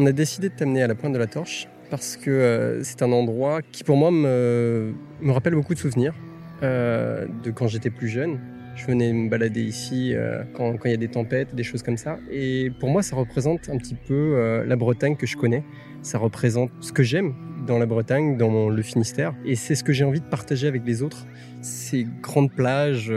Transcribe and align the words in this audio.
On 0.00 0.06
a 0.06 0.12
décidé 0.12 0.48
de 0.48 0.54
t'amener 0.54 0.82
à 0.82 0.86
la 0.86 0.94
pointe 0.94 1.12
de 1.12 1.18
la 1.18 1.26
torche 1.26 1.68
parce 1.90 2.16
que 2.16 2.30
euh, 2.30 2.82
c'est 2.82 3.02
un 3.02 3.12
endroit 3.12 3.60
qui 3.60 3.84
pour 3.84 3.98
moi 3.98 4.10
me, 4.10 4.94
me 5.20 5.30
rappelle 5.30 5.54
beaucoup 5.54 5.74
de 5.74 5.78
souvenirs 5.78 6.14
euh, 6.62 7.26
de 7.44 7.50
quand 7.50 7.66
j'étais 7.66 7.90
plus 7.90 8.08
jeune. 8.08 8.40
Je 8.76 8.86
venais 8.86 9.12
me 9.12 9.28
balader 9.28 9.60
ici 9.60 10.14
euh, 10.14 10.42
quand 10.54 10.74
il 10.86 10.90
y 10.90 10.94
a 10.94 10.96
des 10.96 11.08
tempêtes, 11.08 11.54
des 11.54 11.64
choses 11.64 11.82
comme 11.82 11.98
ça. 11.98 12.18
Et 12.30 12.72
pour 12.80 12.88
moi, 12.88 13.02
ça 13.02 13.14
représente 13.14 13.68
un 13.68 13.76
petit 13.76 13.94
peu 13.94 14.64
la 14.66 14.74
Bretagne 14.74 15.16
que 15.16 15.26
je 15.26 15.36
connais. 15.36 15.64
Ça 16.00 16.16
représente 16.16 16.70
ce 16.80 16.94
que 16.94 17.02
j'aime 17.02 17.34
dans 17.66 17.78
la 17.78 17.84
Bretagne, 17.84 18.38
dans 18.38 18.70
le 18.70 18.82
Finistère. 18.82 19.34
Et 19.44 19.54
c'est 19.54 19.74
ce 19.74 19.84
que 19.84 19.92
j'ai 19.92 20.04
envie 20.04 20.20
de 20.20 20.30
partager 20.30 20.66
avec 20.66 20.86
les 20.86 21.02
autres. 21.02 21.26
Ces 21.60 22.06
grandes 22.22 22.52
plages 22.52 23.12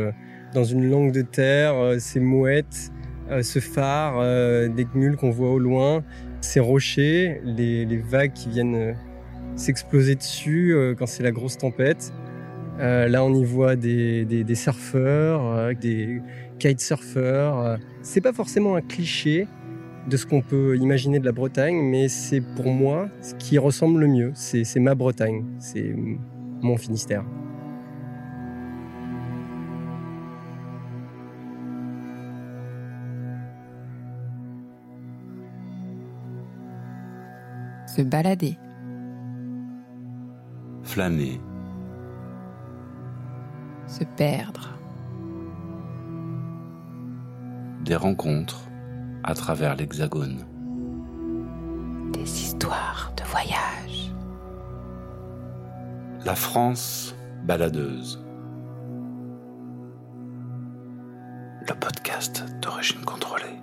dans 0.54 0.66
une 0.66 0.90
langue 0.90 1.14
de 1.14 1.22
terre, 1.22 1.96
ces 2.00 2.20
mouettes, 2.20 2.92
ce 3.42 3.60
phare, 3.60 4.20
des 4.70 4.84
gmules 4.84 5.16
qu'on 5.16 5.32
voit 5.32 5.52
au 5.52 5.60
loin 5.60 6.04
ces 6.44 6.60
rochers, 6.60 7.42
les, 7.44 7.98
vagues 7.98 8.34
qui 8.34 8.50
viennent 8.50 8.76
euh, 8.76 8.94
s'exploser 9.56 10.16
dessus 10.16 10.74
euh, 10.74 10.94
quand 10.94 11.08
c'est 11.08 11.24
la 11.24 11.32
grosse 11.32 11.58
tempête. 11.58 12.14
Euh, 12.80 13.08
là, 13.08 13.24
on 13.24 13.34
y 13.34 13.46
voit 13.46 13.76
des, 13.76 14.46
surfeurs, 14.56 15.74
des 15.76 16.22
kitesurfers. 16.60 17.78
C'est 18.02 18.22
pas 18.22 18.34
forcément 18.34 18.76
un 18.76 18.82
cliché 18.82 19.48
de 20.10 20.18
ce 20.18 20.26
qu'on 20.26 20.42
peut 20.42 20.76
imaginer 20.76 21.20
de 21.20 21.26
la 21.26 21.32
Bretagne, 21.32 21.82
mais 21.82 22.10
c'est 22.10 22.42
pour 22.42 22.68
moi 22.68 23.08
ce 23.22 23.36
qui 23.36 23.58
ressemble 23.58 24.02
le 24.02 24.08
mieux. 24.08 24.32
C'est 24.34 24.80
ma 24.80 24.96
Bretagne, 24.96 25.46
c'est 25.60 25.96
mon 26.62 26.78
Finistère. 26.78 27.24
Se 37.96 38.02
balader. 38.02 38.58
Flâner. 40.82 41.40
Se 43.86 44.04
perdre. 44.04 44.70
Des 47.86 47.96
rencontres 47.96 48.68
à 49.24 49.36
travers 49.36 49.76
l'Hexagone. 49.76 50.40
Des 52.14 52.22
histoires 52.22 53.14
de 53.16 53.24
voyage. 53.26 54.12
La 56.26 56.36
France 56.36 57.16
baladeuse. 57.44 58.26
Le 61.68 61.76
podcast 61.80 62.44
d'origine 62.60 63.06
contrôlée. 63.06 63.62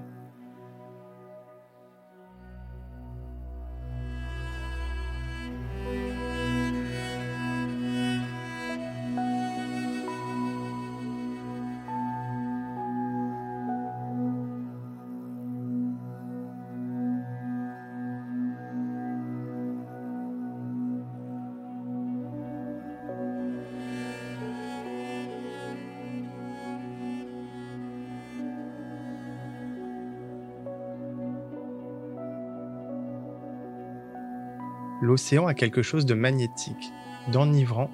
L'océan 35.01 35.47
a 35.47 35.55
quelque 35.55 35.83
chose 35.83 36.07
de 36.07 36.15
magnétique, 36.15 36.93
d'enivrant, 37.33 37.91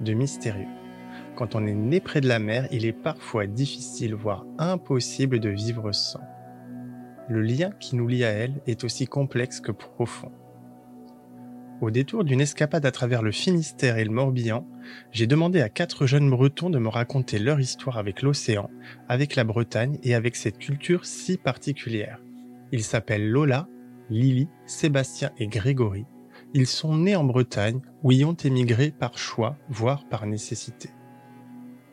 de 0.00 0.12
mystérieux. 0.12 0.68
Quand 1.36 1.54
on 1.54 1.66
est 1.66 1.74
né 1.74 2.00
près 2.00 2.20
de 2.20 2.28
la 2.28 2.38
mer, 2.38 2.68
il 2.70 2.84
est 2.84 2.92
parfois 2.92 3.46
difficile, 3.46 4.14
voire 4.14 4.44
impossible 4.58 5.40
de 5.40 5.48
vivre 5.48 5.92
sans. 5.92 6.20
Le 7.28 7.40
lien 7.40 7.70
qui 7.78 7.96
nous 7.96 8.08
lie 8.08 8.24
à 8.24 8.30
elle 8.30 8.60
est 8.66 8.84
aussi 8.84 9.06
complexe 9.06 9.60
que 9.60 9.72
profond. 9.72 10.32
Au 11.80 11.90
détour 11.90 12.24
d'une 12.24 12.42
escapade 12.42 12.84
à 12.84 12.90
travers 12.90 13.22
le 13.22 13.32
Finistère 13.32 13.96
et 13.96 14.04
le 14.04 14.10
Morbihan, 14.10 14.66
j'ai 15.12 15.26
demandé 15.26 15.62
à 15.62 15.70
quatre 15.70 16.04
jeunes 16.04 16.28
Bretons 16.28 16.68
de 16.68 16.78
me 16.78 16.88
raconter 16.88 17.38
leur 17.38 17.58
histoire 17.58 17.96
avec 17.96 18.20
l'océan, 18.20 18.68
avec 19.08 19.34
la 19.34 19.44
Bretagne 19.44 19.98
et 20.02 20.14
avec 20.14 20.36
cette 20.36 20.58
culture 20.58 21.06
si 21.06 21.38
particulière. 21.38 22.20
Ils 22.70 22.82
s'appellent 22.82 23.30
Lola, 23.30 23.66
Lily, 24.10 24.48
Sébastien 24.66 25.30
et 25.38 25.46
Grégory, 25.46 26.04
ils 26.54 26.66
sont 26.66 26.96
nés 26.96 27.16
en 27.16 27.24
Bretagne, 27.24 27.80
où 28.02 28.12
y 28.12 28.24
ont 28.24 28.34
émigré 28.34 28.90
par 28.90 29.18
choix, 29.18 29.56
voire 29.68 30.08
par 30.08 30.26
nécessité. 30.26 30.90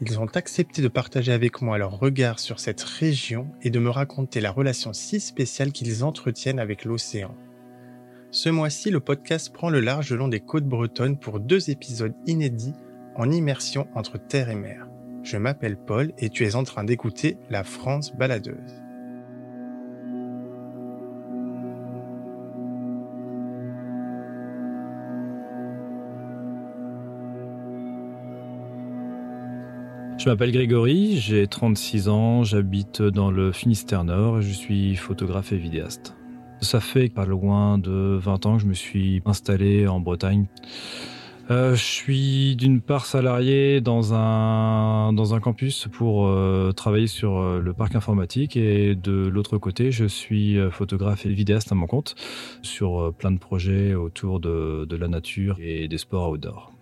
Ils 0.01 0.19
ont 0.19 0.28
accepté 0.28 0.81
de 0.81 0.88
partager 0.88 1.31
avec 1.31 1.62
moi 1.62 1.78
leur 1.78 2.00
regard 2.00 2.40
sur 2.40 2.59
cette 2.59 2.81
région 2.81 3.47
et 3.63 3.72
de 3.72 3.79
me 3.79 3.90
raconter 3.90 4.41
la 4.41 4.51
relation 4.51 4.94
si 4.94 5.19
spéciale 5.19 5.72
qu'ils 5.72 6.03
entretiennent 6.03 6.59
avec 6.59 6.85
l'océan. 6.85 7.35
Ce 8.29 8.50
mois-ci, 8.50 8.91
le 8.91 9.00
podcast 9.00 9.51
prend 9.51 9.69
le 9.69 9.79
large 9.79 10.12
le 10.12 10.18
long 10.18 10.28
des 10.28 10.40
côtes 10.40 10.68
bretonnes 10.68 11.18
pour 11.18 11.39
deux 11.39 11.69
épisodes 11.69 12.13
inédits 12.28 12.75
en 13.16 13.31
immersion 13.31 13.88
entre 13.95 14.19
terre 14.19 14.50
et 14.50 14.56
mer. 14.56 14.88
Je 15.24 15.38
m'appelle 15.38 15.78
Paul 15.78 16.13
et 16.19 16.29
tu 16.29 16.45
es 16.45 16.56
en 16.56 16.63
train 16.63 16.84
d'écouter 16.84 17.38
La 17.50 17.63
France 17.63 18.16
baladeuse. 18.16 18.86
Je 30.27 30.31
m'appelle 30.33 30.51
Grégory, 30.51 31.15
j'ai 31.21 31.47
36 31.47 32.09
ans, 32.09 32.43
j'habite 32.43 33.01
dans 33.01 33.31
le 33.31 33.53
Finistère 33.53 34.03
Nord 34.03 34.39
et 34.39 34.41
je 34.41 34.51
suis 34.51 34.97
photographe 34.97 35.53
et 35.53 35.57
vidéaste. 35.57 36.17
Ça 36.59 36.81
fait 36.81 37.07
pas 37.07 37.25
loin 37.25 37.77
de 37.77 38.19
20 38.21 38.45
ans 38.45 38.57
que 38.57 38.63
je 38.63 38.67
me 38.67 38.73
suis 38.73 39.21
installé 39.25 39.88
en 39.88 40.01
Bretagne. 40.01 40.47
Euh, 41.49 41.75
je 41.75 41.81
suis 41.81 42.57
d'une 42.57 42.81
part 42.81 43.05
salarié 43.05 43.79
dans 43.79 44.13
un, 44.13 45.13
dans 45.13 45.33
un 45.33 45.39
campus 45.39 45.88
pour 45.93 46.27
euh, 46.27 46.73
travailler 46.73 47.07
sur 47.07 47.38
euh, 47.38 47.61
le 47.61 47.71
parc 47.71 47.95
informatique 47.95 48.57
et 48.57 48.95
de 48.95 49.29
l'autre 49.29 49.57
côté, 49.57 49.94
je 49.94 50.03
suis 50.03 50.57
photographe 50.71 51.25
et 51.25 51.29
vidéaste 51.29 51.71
à 51.71 51.75
mon 51.75 51.88
compte 51.88 52.15
sur 52.63 53.13
plein 53.17 53.31
de 53.31 53.39
projets 53.39 53.95
autour 53.95 54.41
de, 54.41 54.85
la 54.94 55.07
nature 55.07 55.55
et 55.61 55.88
des 55.88 55.97
sports 55.97 56.31
outdoor. 56.31 56.76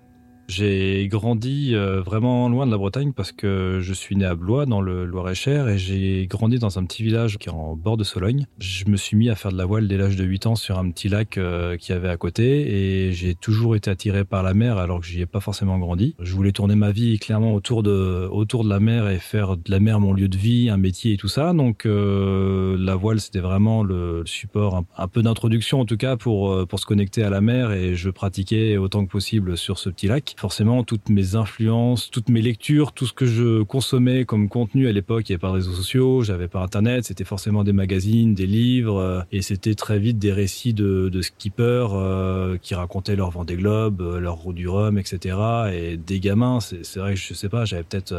J'ai 0.47 1.07
grandi 1.07 1.73
euh, 1.73 2.01
vraiment 2.01 2.47
loin 2.49 2.67
de 2.67 2.71
la 2.71 2.77
Bretagne 2.77 3.13
parce 3.13 3.31
que 3.31 3.79
je 3.81 3.93
suis 3.93 4.15
né 4.15 4.25
à 4.25 4.35
Blois 4.35 4.67
dans 4.67 4.79
le 4.79 5.03
Loir-et-Cher 5.05 5.67
et 5.67 5.77
j'ai 5.79 6.27
grandi 6.27 6.59
dans 6.59 6.77
un 6.77 6.85
petit 6.85 7.01
village 7.01 7.39
qui 7.39 7.49
est 7.49 7.51
en 7.51 7.75
bord 7.75 7.97
de 7.97 8.03
Sologne. 8.03 8.45
Je 8.59 8.85
me 8.85 8.95
suis 8.95 9.17
mis 9.17 9.29
à 9.29 9.35
faire 9.35 9.51
de 9.51 9.57
la 9.57 9.65
voile 9.65 9.87
dès 9.87 9.97
l'âge 9.97 10.15
de 10.15 10.23
8 10.23 10.45
ans 10.45 10.55
sur 10.55 10.77
un 10.77 10.91
petit 10.91 11.09
lac 11.09 11.37
euh, 11.37 11.77
qui 11.77 11.93
avait 11.93 12.09
à 12.09 12.17
côté 12.17 13.07
et 13.07 13.11
j'ai 13.11 13.33
toujours 13.33 13.75
été 13.75 13.89
attiré 13.89 14.23
par 14.23 14.43
la 14.43 14.53
mer 14.53 14.77
alors 14.77 14.99
que 14.99 15.07
j'y 15.07 15.19
ai 15.19 15.25
pas 15.25 15.39
forcément 15.39 15.79
grandi. 15.79 16.15
Je 16.19 16.33
voulais 16.35 16.51
tourner 16.51 16.75
ma 16.75 16.91
vie 16.91 17.17
clairement 17.17 17.55
autour 17.55 17.81
de 17.81 18.27
autour 18.31 18.63
de 18.63 18.69
la 18.69 18.79
mer 18.79 19.09
et 19.09 19.17
faire 19.17 19.57
de 19.57 19.71
la 19.71 19.79
mer 19.79 19.99
mon 19.99 20.13
lieu 20.13 20.27
de 20.27 20.37
vie, 20.37 20.69
un 20.69 20.77
métier 20.77 21.13
et 21.13 21.17
tout 21.17 21.27
ça. 21.27 21.53
Donc 21.53 21.87
euh, 21.87 22.77
la 22.79 22.95
voile 22.95 23.19
c'était 23.19 23.39
vraiment 23.39 23.83
le 23.83 24.21
support 24.25 24.75
un, 24.75 24.85
un 24.95 25.07
peu 25.07 25.23
d'introduction 25.23 25.79
en 25.81 25.85
tout 25.85 25.97
cas 25.97 26.17
pour 26.17 26.67
pour 26.67 26.79
se 26.79 26.85
connecter 26.85 27.23
à 27.23 27.31
la 27.31 27.41
mer 27.41 27.71
et 27.71 27.95
je 27.95 28.11
pratiquais 28.11 28.77
autant 28.77 29.05
que 29.05 29.11
possible 29.11 29.57
sur 29.57 29.79
ce 29.79 29.89
petit 29.89 30.07
lac 30.07 30.34
forcément 30.35 30.83
toutes 30.83 31.09
mes 31.09 31.35
influences, 31.35 32.09
toutes 32.11 32.29
mes 32.29 32.41
lectures, 32.41 32.91
tout 32.91 33.05
ce 33.05 33.13
que 33.13 33.25
je 33.25 33.63
consommais 33.63 34.25
comme 34.25 34.49
contenu 34.49 34.87
à 34.87 34.91
l'époque, 34.91 35.29
il 35.29 35.31
n'y 35.31 35.35
avait 35.35 35.41
pas 35.41 35.49
de 35.49 35.53
réseaux 35.53 35.73
sociaux, 35.73 36.23
j'avais 36.23 36.47
pas 36.47 36.61
internet, 36.61 37.05
c'était 37.05 37.23
forcément 37.23 37.63
des 37.63 37.73
magazines, 37.73 38.33
des 38.33 38.47
livres, 38.47 38.97
euh, 38.97 39.21
et 39.31 39.41
c'était 39.41 39.75
très 39.75 39.99
vite 39.99 40.19
des 40.19 40.31
récits 40.31 40.73
de, 40.73 41.09
de 41.09 41.21
skippers 41.21 41.87
euh, 41.93 42.57
qui 42.61 42.75
racontaient 42.75 43.15
leur 43.15 43.31
Vendée 43.31 43.55
Globe, 43.55 44.01
euh, 44.01 44.19
leur 44.19 44.35
roue 44.35 44.53
du 44.53 44.67
Rhum, 44.67 44.97
etc. 44.97 45.37
Et 45.73 45.97
des 45.97 46.19
gamins, 46.19 46.59
c'est 46.59 46.97
vrai 46.97 47.13
que 47.13 47.19
je 47.19 47.33
sais 47.33 47.49
pas, 47.49 47.65
j'avais 47.65 47.83
peut-être 47.83 48.13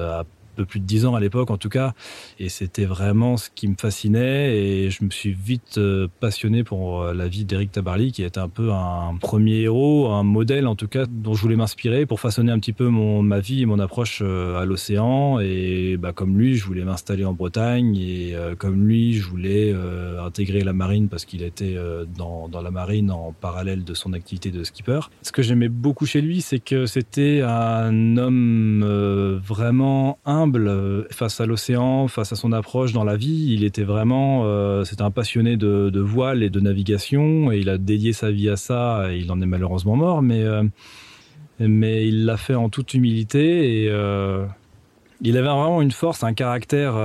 peu 0.56 0.64
plus 0.64 0.81
de 0.81 0.87
10 0.87 1.06
ans 1.06 1.14
à 1.14 1.20
l'époque 1.20 1.50
en 1.50 1.58
tout 1.58 1.69
cas. 1.69 1.93
Et 2.41 2.49
c'était 2.49 2.87
vraiment 2.87 3.37
ce 3.37 3.50
qui 3.55 3.69
me 3.69 3.76
fascinait. 3.79 4.56
Et 4.56 4.91
je 4.91 5.05
me 5.05 5.11
suis 5.11 5.32
vite 5.32 5.79
euh, 5.79 6.08
passionné 6.20 6.64
pour 6.64 7.03
euh, 7.03 7.14
la 7.14 7.29
vie 7.29 7.44
d'Eric 7.44 7.70
Tabarly, 7.70 8.11
qui 8.11 8.23
est 8.23 8.38
un 8.38 8.49
peu 8.49 8.73
un 8.73 9.17
premier 9.20 9.61
héros, 9.61 10.08
un 10.11 10.23
modèle 10.23 10.67
en 10.67 10.75
tout 10.75 10.88
cas, 10.88 11.06
dont 11.06 11.35
je 11.35 11.43
voulais 11.43 11.56
m'inspirer 11.56 12.06
pour 12.06 12.20
façonner 12.20 12.50
un 12.50 12.58
petit 12.58 12.73
peu 12.73 12.88
mon, 12.88 13.23
ma 13.23 13.38
vie 13.38 13.62
et 13.62 13.67
mon 13.67 13.79
approche 13.79 14.20
euh, 14.23 14.58
à 14.58 14.64
l'océan. 14.64 15.38
Et 15.41 15.97
bah, 15.99 16.12
comme 16.12 16.38
lui, 16.38 16.56
je 16.56 16.64
voulais 16.64 16.85
m'installer 16.85 17.25
en 17.25 17.35
Bretagne. 17.35 17.97
Et 17.97 18.35
comme 18.59 18.87
lui, 18.87 19.14
je 19.14 19.29
voulais 19.29 19.75
intégrer 20.25 20.61
la 20.61 20.73
marine 20.73 21.09
parce 21.09 21.25
qu'il 21.25 21.43
était 21.43 21.76
dans, 22.17 22.49
dans 22.49 22.62
la 22.62 22.70
marine 22.70 23.11
en 23.11 23.32
parallèle 23.32 23.85
de 23.85 23.94
son 23.94 24.12
activité 24.12 24.50
de 24.50 24.64
skipper. 24.64 25.00
Ce 25.23 25.32
que 25.32 25.43
j'aimais 25.43 25.69
beaucoup 25.69 26.06
chez 26.06 26.20
lui, 26.20 26.41
c'est 26.41 26.59
que 26.59 26.87
c'était 26.87 27.43
un 27.43 28.17
homme 28.17 29.38
vraiment 29.44 30.19
humble 30.25 30.45
euh, 30.54 31.04
face 31.10 31.40
à 31.40 31.46
l'océan, 31.46 32.08
face 32.08 32.32
à 32.32 32.37
son 32.37 32.52
approche 32.52 32.93
dans 32.93 33.04
la 33.04 33.16
vie. 33.16 33.52
Il 33.52 33.64
était 33.64 33.84
vraiment, 33.84 34.43
euh, 34.44 34.84
c'était 34.84 35.02
un 35.02 35.10
passionné 35.10 35.56
de, 35.56 35.90
de, 35.90 36.00
voile 36.00 36.43
et 36.43 36.50
de 36.50 36.60
navigation, 36.60 37.52
et 37.52 37.58
il 37.58 37.69
a 37.69 37.78
dédié 37.78 38.12
sa 38.12 38.31
vie 38.31 38.48
à 38.48 38.56
ça. 38.56 39.12
Et 39.12 39.19
il 39.19 39.31
en 39.32 39.40
est 39.40 39.46
malheureusement 39.46 39.96
mort, 39.96 40.22
mais 40.22 40.43
euh, 40.43 40.62
mais 41.58 42.06
il 42.06 42.25
l'a 42.26 42.37
fait 42.37 42.54
en 42.54 42.69
toute 42.69 42.93
humilité 42.94 43.84
et 43.84 43.93
il 45.22 45.37
avait 45.38 45.46
vraiment 45.46 45.81
une 45.81 45.90
force, 45.90 46.22
un 46.22 46.34
caractère 46.34 47.00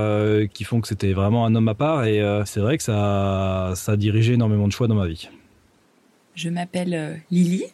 qui 0.52 0.64
font 0.64 0.82
que 0.82 0.88
c'était 0.88 1.14
vraiment 1.14 1.46
un 1.46 1.54
homme 1.54 1.68
à 1.68 1.74
part. 1.74 2.04
Et 2.04 2.22
c'est 2.44 2.60
vrai 2.60 2.76
que 2.76 2.82
ça, 2.82 3.72
ça 3.74 3.92
a 3.92 3.96
dirigé 3.96 4.34
énormément 4.34 4.66
de 4.66 4.72
choix 4.72 4.88
dans 4.88 4.94
ma 4.94 5.06
vie. 5.06 5.30
Je 6.34 6.50
m'appelle 6.50 7.22
Lily. 7.30 7.64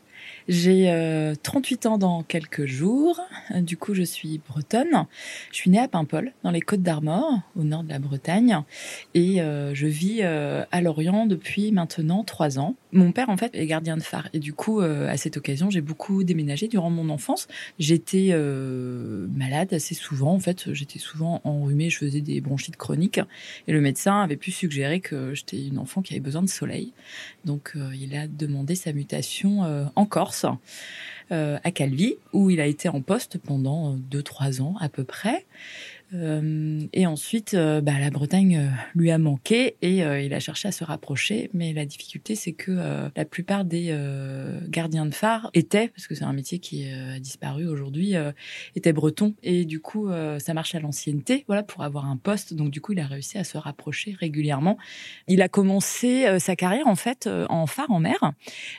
J'ai 0.49 0.91
euh, 0.91 1.35
38 1.43 1.85
ans 1.85 1.99
dans 1.99 2.23
quelques 2.23 2.65
jours. 2.65 3.21
Du 3.55 3.77
coup, 3.77 3.93
je 3.93 4.03
suis 4.03 4.41
bretonne. 4.49 5.05
Je 5.53 5.56
suis 5.56 5.71
née 5.71 5.79
à 5.79 5.89
Paimpol, 5.89 6.33
dans 6.43 6.50
les 6.50 6.62
Côtes 6.62 6.81
d'Armor, 6.81 7.41
au 7.55 7.65
nord 7.65 7.83
de 7.83 7.91
la 7.91 7.99
Bretagne. 7.99 8.62
Et 9.12 9.43
euh, 9.43 9.75
je 9.75 9.87
vis 9.87 10.21
euh, 10.23 10.65
à 10.73 10.81
Lorient 10.81 11.27
depuis 11.27 11.71
maintenant 11.71 12.25
trois 12.25 12.59
ans. 12.59 12.77
Mon 12.93 13.12
père, 13.12 13.29
en 13.29 13.37
fait, 13.37 13.55
est 13.55 13.67
gardien 13.67 13.96
de 13.96 14.02
phare. 14.02 14.29
Et 14.32 14.38
du 14.38 14.52
coup, 14.52 14.81
euh, 14.81 15.08
à 15.08 15.17
cette 15.17 15.37
occasion, 15.37 15.70
j'ai 15.70 15.81
beaucoup 15.81 16.25
déménagé 16.25 16.69
durant 16.69 16.90
mon 16.90 17.11
enfance. 17.11 17.49
J'étais 17.79 18.29
euh, 18.31 19.26
malade 19.35 19.75
assez 19.75 19.94
souvent. 19.94 20.32
En 20.32 20.38
fait, 20.38 20.73
j'étais 20.73 20.99
souvent 20.99 21.40
enrhumée. 21.44 21.90
Je 21.90 21.99
faisais 21.99 22.20
des 22.20 22.40
bronchites 22.40 22.76
chroniques. 22.76 23.20
Et 23.67 23.73
le 23.73 23.81
médecin 23.81 24.23
avait 24.23 24.37
pu 24.37 24.50
suggérer 24.50 25.00
que 25.00 25.35
j'étais 25.35 25.67
une 25.67 25.79
enfant 25.79 26.02
qui 26.02 26.14
avait 26.14 26.20
besoin 26.20 26.43
de 26.43 26.49
soleil. 26.49 26.93
Donc, 27.44 27.73
euh, 27.76 27.90
il 27.99 28.17
a 28.17 28.26
demandé 28.26 28.75
sa 28.75 28.93
mutation 28.93 29.64
euh, 29.64 29.85
en 29.96 30.05
Corse, 30.05 30.46
euh, 31.31 31.58
à 31.64 31.70
Calvi, 31.70 32.17
où 32.32 32.50
il 32.50 32.61
a 32.61 32.67
été 32.67 32.88
en 32.88 33.00
poste 33.00 33.38
pendant 33.38 33.96
2-3 33.96 34.61
ans 34.61 34.75
à 34.81 34.88
peu 34.88 35.05
près. 35.05 35.46
Euh, 36.15 36.87
et 36.93 37.07
ensuite, 37.07 37.55
euh, 37.55 37.81
bah, 37.81 37.99
la 37.99 38.11
Bretagne 38.11 38.57
euh, 38.57 38.69
lui 38.95 39.11
a 39.11 39.19
manqué 39.19 39.77
et 39.83 39.99
il 39.99 40.35
a 40.35 40.41
cherché 40.41 40.69
à 40.69 40.73
se 40.73 40.85
rapprocher. 40.85 41.51
Mais 41.55 41.73
la 41.73 41.85
difficulté, 41.85 42.35
c'est 42.35 42.53
que 42.53 42.73
la 43.15 43.25
plupart 43.25 43.65
des 43.65 43.97
gardiens 44.69 45.07
de 45.07 45.15
phare 45.15 45.51
étaient, 45.55 45.89
parce 45.89 46.07
que 46.07 46.15
c'est 46.15 46.25
un 46.25 46.33
métier 46.33 46.59
qui 46.59 46.89
a 46.89 47.19
disparu 47.19 47.67
aujourd'hui, 47.67 48.15
étaient 48.75 48.93
bretons. 48.93 49.35
Et 49.43 49.65
du 49.65 49.81
coup, 49.81 50.09
ça 50.39 50.55
marche 50.55 50.75
à 50.75 50.81
l'ancienneté, 50.81 51.45
voilà, 51.47 51.63
pour 51.63 51.83
avoir 51.83 52.07
un 52.07 52.17
poste. 52.17 52.55
Donc 52.55 52.71
du 52.71 52.81
coup, 52.81 52.93
il 52.93 53.01
a 53.01 53.07
réussi 53.07 53.39
à 53.39 53.45
se 53.45 53.59
rapprocher 53.59 54.17
régulièrement. 54.19 54.79
Il 55.27 55.43
a 55.43 55.49
commencé 55.49 56.39
sa 56.39 56.57
carrière 56.57 56.87
en 56.87 56.97
fait 56.97 57.29
en 57.49 57.67
phare 57.67 57.91
en 57.91 58.01
mer 58.01 58.33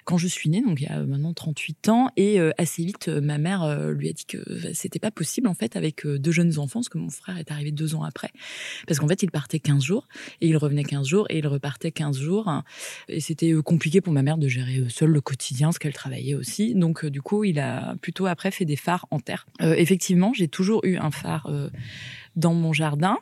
quand 0.05 0.17
je 0.17 0.27
suis 0.27 0.49
née, 0.49 0.61
donc 0.61 0.79
il 0.81 0.85
y 0.85 0.87
a 0.87 0.99
maintenant 0.99 1.33
38 1.33 1.89
ans. 1.89 2.09
Et 2.17 2.39
assez 2.57 2.83
vite, 2.83 3.07
ma 3.07 3.37
mère 3.37 3.91
lui 3.91 4.09
a 4.09 4.13
dit 4.13 4.25
que 4.25 4.37
euh, 4.37 4.71
c'était 4.73 4.99
pas 4.99 5.11
possible 5.11 5.47
en 5.47 5.53
fait 5.53 5.75
avec 5.75 6.05
deux 6.05 6.31
jeunes 6.31 6.57
enfants, 6.59 6.79
parce 6.79 6.89
que 6.89 6.97
mon 6.97 7.09
frère 7.19 7.37
est 7.37 7.51
arrivé 7.51 7.71
deux 7.71 7.95
ans 7.95 8.03
après. 8.03 8.31
Parce 8.87 8.99
qu'en 8.99 9.07
fait, 9.07 9.23
il 9.23 9.31
partait 9.31 9.59
15 9.59 9.83
jours 9.83 10.07
et 10.41 10.47
il 10.47 10.57
revenait 10.57 10.83
15 10.83 11.07
jours 11.07 11.25
et 11.29 11.39
il 11.39 11.47
repartait 11.47 11.91
15 11.91 12.17
jours. 12.17 12.51
Et 13.07 13.19
c'était 13.19 13.51
euh, 13.51 13.61
compliqué 13.61 14.01
pour 14.01 14.13
ma 14.13 14.23
mère 14.23 14.37
de 14.37 14.47
gérer 14.47 14.79
euh, 14.79 14.89
seule 14.89 15.09
le 15.11 15.21
quotidien, 15.21 15.67
parce 15.67 15.79
qu'elle 15.79 15.93
travaillait 15.93 16.35
aussi. 16.35 16.75
Donc, 16.75 17.03
euh, 17.03 17.09
du 17.09 17.21
coup, 17.21 17.43
il 17.43 17.59
a 17.59 17.95
plutôt 18.01 18.25
après 18.25 18.51
fait 18.51 18.65
des 18.65 18.75
phares 18.75 19.05
en 19.11 19.19
terre. 19.19 19.45
Effectivement, 19.59 20.33
j'ai 20.33 20.47
toujours 20.47 20.83
eu 20.85 20.97
un 20.97 21.11
phare 21.11 21.49
dans 22.39 22.53
mon 22.53 22.73
jardin. 22.73 23.17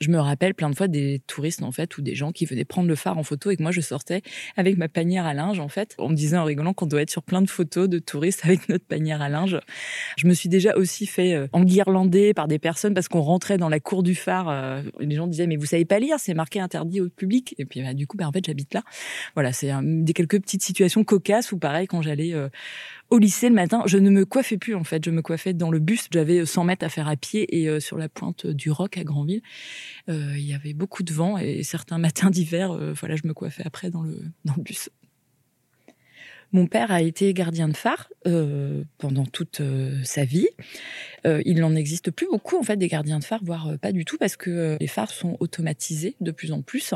Je 0.00 0.10
me 0.10 0.18
rappelle 0.18 0.54
plein 0.54 0.70
de 0.70 0.74
fois 0.74 0.88
des 0.88 1.22
touristes, 1.26 1.62
en 1.62 1.72
fait, 1.72 1.96
ou 1.98 2.02
des 2.02 2.14
gens 2.14 2.32
qui 2.32 2.46
venaient 2.46 2.64
prendre 2.64 2.88
le 2.88 2.94
phare 2.94 3.18
en 3.18 3.22
photo 3.22 3.50
et 3.50 3.56
que 3.56 3.62
moi, 3.62 3.72
je 3.72 3.80
sortais 3.80 4.22
avec 4.56 4.76
ma 4.76 4.88
panière 4.88 5.26
à 5.26 5.34
linge, 5.34 5.60
en 5.60 5.68
fait. 5.68 5.94
On 5.98 6.08
me 6.08 6.14
disait 6.14 6.36
en 6.36 6.44
rigolant 6.44 6.74
qu'on 6.74 6.86
doit 6.86 7.02
être 7.02 7.10
sur 7.10 7.22
plein 7.22 7.42
de 7.42 7.50
photos 7.50 7.88
de 7.88 7.98
touristes 7.98 8.44
avec 8.44 8.68
notre 8.68 8.84
panière 8.84 9.22
à 9.22 9.28
linge. 9.28 9.58
Je 10.16 10.26
me 10.26 10.34
suis 10.34 10.48
déjà 10.48 10.74
aussi 10.76 11.06
fait 11.06 11.34
euh, 11.34 11.46
enguirlander 11.52 12.34
par 12.34 12.48
des 12.48 12.58
personnes 12.58 12.94
parce 12.94 13.08
qu'on 13.08 13.20
rentrait 13.20 13.58
dans 13.58 13.68
la 13.68 13.80
cour 13.80 14.02
du 14.02 14.14
phare. 14.14 14.48
euh, 14.48 14.82
les 15.00 15.14
gens 15.14 15.26
disaient, 15.26 15.46
mais 15.46 15.56
vous 15.56 15.66
savez 15.66 15.84
pas 15.84 15.98
lire, 15.98 16.16
c'est 16.18 16.34
marqué 16.34 16.60
interdit 16.60 17.00
au 17.00 17.08
public. 17.08 17.54
Et 17.58 17.64
puis, 17.64 17.82
bah, 17.82 17.94
du 17.94 18.06
coup, 18.06 18.16
bah, 18.16 18.26
en 18.26 18.32
fait, 18.32 18.44
j'habite 18.44 18.74
là. 18.74 18.82
Voilà, 19.34 19.52
c'est 19.52 19.70
des 19.82 20.12
quelques 20.12 20.40
petites 20.40 20.62
situations 20.62 21.04
cocasses 21.04 21.52
où, 21.52 21.58
pareil, 21.58 21.86
quand 21.86 22.02
j'allais 22.02 22.32
euh, 22.34 22.48
au 23.10 23.18
lycée 23.18 23.48
le 23.48 23.54
matin, 23.54 23.82
je 23.86 23.98
ne 23.98 24.10
me 24.10 24.24
coiffais 24.24 24.56
plus 24.56 24.74
en 24.74 24.84
fait. 24.84 25.04
Je 25.04 25.10
me 25.10 25.22
coiffais 25.22 25.52
dans 25.52 25.70
le 25.70 25.78
bus. 25.78 26.08
J'avais 26.10 26.44
100 26.44 26.64
mètres 26.64 26.84
à 26.84 26.88
faire 26.88 27.08
à 27.08 27.16
pied 27.16 27.56
et 27.56 27.68
euh, 27.68 27.80
sur 27.80 27.98
la 27.98 28.08
pointe 28.08 28.46
du 28.46 28.70
Roc 28.70 28.98
à 28.98 29.04
Granville, 29.04 29.42
euh, 30.08 30.34
il 30.36 30.44
y 30.44 30.54
avait 30.54 30.74
beaucoup 30.74 31.02
de 31.02 31.12
vent 31.12 31.38
et 31.38 31.62
certains 31.62 31.98
matins 32.06 32.30
d'hiver, 32.30 32.72
euh, 32.72 32.92
voilà, 32.92 33.16
je 33.16 33.26
me 33.26 33.34
coiffais 33.34 33.62
après 33.64 33.90
dans 33.90 34.02
le 34.02 34.18
dans 34.44 34.54
le 34.56 34.62
bus. 34.62 34.90
Mon 36.52 36.66
père 36.66 36.90
a 36.90 37.02
été 37.02 37.34
gardien 37.34 37.68
de 37.68 37.76
phare 37.76 38.08
euh, 38.26 38.84
pendant 38.98 39.26
toute 39.26 39.60
euh, 39.60 39.98
sa 40.04 40.24
vie. 40.24 40.48
Euh, 41.26 41.42
il 41.44 41.60
n'en 41.60 41.74
existe 41.74 42.10
plus 42.10 42.26
beaucoup 42.30 42.56
en 42.56 42.62
fait 42.62 42.76
des 42.76 42.88
gardiens 42.88 43.18
de 43.18 43.24
phare, 43.24 43.40
voire 43.42 43.78
pas 43.80 43.92
du 43.92 44.04
tout, 44.04 44.16
parce 44.16 44.36
que 44.36 44.76
les 44.80 44.86
phares 44.86 45.10
sont 45.10 45.36
automatisés 45.40 46.16
de 46.20 46.30
plus 46.30 46.52
en 46.52 46.62
plus. 46.62 46.94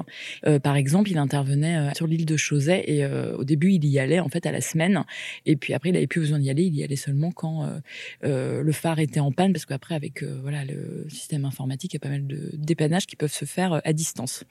Par 0.62 0.76
exemple, 0.76 1.10
il 1.10 1.18
intervenait 1.18 1.92
sur 1.94 2.06
l'île 2.06 2.26
de 2.26 2.36
Chauzet 2.36 2.84
et 2.86 3.04
au 3.06 3.44
début 3.44 3.72
il 3.72 3.84
y 3.86 3.98
allait 3.98 4.20
en 4.20 4.28
fait 4.28 4.46
à 4.46 4.52
la 4.52 4.60
semaine, 4.60 5.04
et 5.46 5.56
puis 5.56 5.74
après 5.74 5.90
il 5.90 5.96
avait 5.96 6.06
plus 6.06 6.20
besoin 6.20 6.38
d'y 6.38 6.50
aller. 6.50 6.64
Il 6.64 6.74
y 6.74 6.84
allait 6.84 6.96
seulement 6.96 7.32
quand 7.32 7.68
le 8.22 8.72
phare 8.72 8.98
était 9.00 9.20
en 9.20 9.32
panne, 9.32 9.52
parce 9.52 9.66
qu'après 9.66 9.94
avec 9.94 10.22
voilà 10.22 10.64
le 10.64 11.06
système 11.08 11.44
informatique, 11.44 11.92
il 11.92 11.96
y 11.96 11.98
a 11.98 12.00
pas 12.00 12.08
mal 12.08 12.26
de 12.26 12.50
dépannages 12.54 13.06
qui 13.06 13.16
peuvent 13.16 13.32
se 13.32 13.44
faire 13.44 13.80
à 13.84 13.92
distance. 13.92 14.44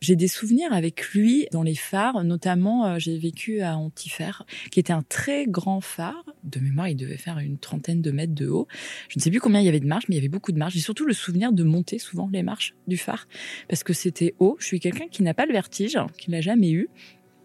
J'ai 0.00 0.16
des 0.16 0.28
souvenirs 0.28 0.72
avec 0.72 1.10
lui 1.10 1.46
dans 1.52 1.62
les 1.62 1.74
phares, 1.74 2.24
notamment 2.24 2.86
euh, 2.86 2.98
j'ai 2.98 3.18
vécu 3.18 3.60
à 3.60 3.76
Antifer, 3.76 4.44
qui 4.70 4.80
était 4.80 4.92
un 4.92 5.02
très 5.02 5.46
grand 5.46 5.80
phare. 5.80 6.24
De 6.44 6.60
mémoire, 6.60 6.88
il 6.88 6.96
devait 6.96 7.16
faire 7.16 7.38
une 7.38 7.58
trentaine 7.58 8.02
de 8.02 8.10
mètres 8.10 8.34
de 8.34 8.48
haut. 8.48 8.66
Je 9.08 9.18
ne 9.18 9.22
sais 9.22 9.30
plus 9.30 9.40
combien 9.40 9.60
il 9.60 9.66
y 9.66 9.68
avait 9.68 9.80
de 9.80 9.86
marches, 9.86 10.04
mais 10.08 10.14
il 10.14 10.18
y 10.18 10.20
avait 10.20 10.28
beaucoup 10.28 10.52
de 10.52 10.58
marches. 10.58 10.74
J'ai 10.74 10.80
surtout 10.80 11.06
le 11.06 11.14
souvenir 11.14 11.52
de 11.52 11.64
monter 11.64 11.98
souvent 11.98 12.28
les 12.32 12.42
marches 12.42 12.74
du 12.86 12.96
phare, 12.96 13.26
parce 13.68 13.82
que 13.82 13.92
c'était 13.92 14.34
haut. 14.38 14.56
Je 14.60 14.66
suis 14.66 14.80
quelqu'un 14.80 15.08
qui 15.08 15.22
n'a 15.22 15.34
pas 15.34 15.46
le 15.46 15.52
vertige, 15.52 15.98
qui 16.18 16.30
l'a 16.30 16.40
jamais 16.40 16.70
eu. 16.70 16.88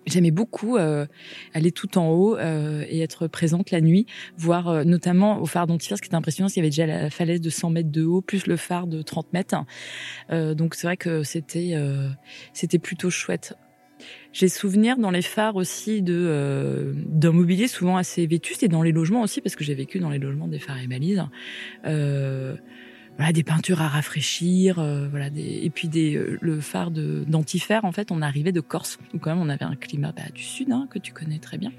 J'aimais 0.08 0.32
beaucoup 0.32 0.78
euh, 0.78 1.06
aller 1.54 1.72
tout 1.72 1.98
en 1.98 2.10
haut 2.10 2.36
euh, 2.38 2.84
et 2.90 3.02
être 3.02 3.28
présente 3.28 3.70
la 3.70 3.82
nuit, 3.82 4.08
voir 4.36 4.68
euh, 4.68 4.84
notamment 4.84 5.40
au 5.40 5.46
phare 5.46 5.68
d'Antifer, 5.68 5.96
ce 5.96 6.02
qui 6.02 6.08
était 6.08 6.16
impressionnant, 6.16 6.50
c'est 6.50 6.56
qu'il 6.56 6.64
y 6.64 6.66
avait 6.66 6.72
déjà 6.72 6.88
la 6.88 7.10
falaise 7.12 7.40
de 7.40 7.50
100 7.50 7.70
mètres 7.70 7.92
de 7.92 8.04
haut, 8.04 8.22
plus 8.22 8.48
le 8.48 8.58
phare 8.58 8.88
de 8.88 9.04
30 9.04 9.32
mètres. 9.34 9.56
Euh, 10.32 10.56
donc 10.56 10.74
c'est 10.74 10.88
vrai 10.88 10.98
que 10.98 11.22
c'était 11.24 11.72
euh, 11.74 12.10
c'était 12.54 12.80
plutôt 12.80 13.12
chouette. 13.12 13.56
J'ai 14.34 14.48
souvenir 14.48 14.98
dans 14.98 15.12
les 15.12 15.22
phares 15.22 15.56
aussi 15.56 16.02
de 16.02 16.16
euh, 16.18 16.94
d'un 16.96 17.32
mobilier 17.32 17.68
souvent 17.68 17.98
assez 17.98 18.26
vétuste 18.26 18.64
et 18.64 18.68
dans 18.68 18.82
les 18.82 18.92
logements 18.92 19.22
aussi 19.22 19.42
parce 19.42 19.56
que 19.56 19.64
j'ai 19.64 19.76
vécu 19.76 20.00
dans 20.00 20.10
les 20.10 20.18
logements 20.18 20.48
des 20.48 20.58
phares 20.58 20.82
et 20.82 20.88
balises. 20.88 21.24
Voilà 23.18 23.34
des 23.34 23.44
peintures 23.44 23.82
à 23.82 23.88
rafraîchir, 23.88 24.80
euh, 24.80 25.08
voilà 25.08 25.30
des 25.30 25.62
et 25.64 25.70
puis 25.70 25.88
des 25.88 26.16
euh, 26.16 26.38
le 26.42 26.60
phare 26.60 26.92
d'Antifer 26.92 27.80
en 27.84 27.92
fait 27.92 28.12
on 28.12 28.22
arrivait 28.22 28.52
de 28.52 28.62
Corse. 28.62 28.98
Où 29.14 29.20
quand 29.20 29.32
même 29.32 29.42
on 29.42 29.50
avait 29.50 29.66
un 29.66 29.76
climat 29.76 30.12
bah, 30.12 30.24
du 30.34 30.42
sud 30.42 30.72
hein, 30.72 30.88
que 30.90 30.98
tu 30.98 31.12
connais 31.14 31.38
très 31.38 31.58
bien. 31.58 31.72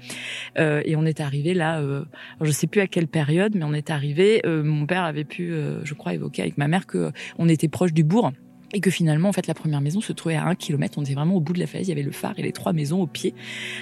Euh, 0.57 0.81
et 0.85 0.95
on 0.95 1.05
est 1.05 1.19
arrivé 1.19 1.53
là 1.53 1.79
euh, 1.81 2.05
alors 2.35 2.45
je 2.45 2.51
sais 2.51 2.67
plus 2.67 2.81
à 2.81 2.87
quelle 2.87 3.07
période 3.07 3.55
mais 3.55 3.65
on 3.65 3.73
est 3.73 3.89
arrivé 3.89 4.41
euh, 4.45 4.63
mon 4.63 4.85
père 4.85 5.03
avait 5.03 5.25
pu 5.25 5.51
euh, 5.51 5.83
je 5.83 5.93
crois 5.93 6.13
évoquer 6.13 6.43
avec 6.43 6.57
ma 6.57 6.67
mère 6.67 6.85
que 6.85 7.11
on 7.37 7.49
était 7.49 7.67
proche 7.67 7.93
du 7.93 8.03
bourg 8.03 8.31
et 8.73 8.79
que 8.79 8.89
finalement, 8.89 9.29
en 9.29 9.33
fait, 9.33 9.47
la 9.47 9.53
première 9.53 9.81
maison 9.81 10.01
se 10.01 10.11
trouvait 10.13 10.35
à 10.35 10.45
un 10.45 10.55
kilomètre. 10.55 10.97
On 10.97 11.03
était 11.03 11.13
vraiment 11.13 11.35
au 11.35 11.39
bout 11.39 11.53
de 11.53 11.59
la 11.59 11.67
falaise. 11.67 11.87
Il 11.87 11.89
y 11.89 11.93
avait 11.93 12.03
le 12.03 12.11
phare 12.11 12.33
et 12.37 12.41
les 12.41 12.51
trois 12.51 12.73
maisons 12.73 13.01
au 13.01 13.07
pied. 13.07 13.35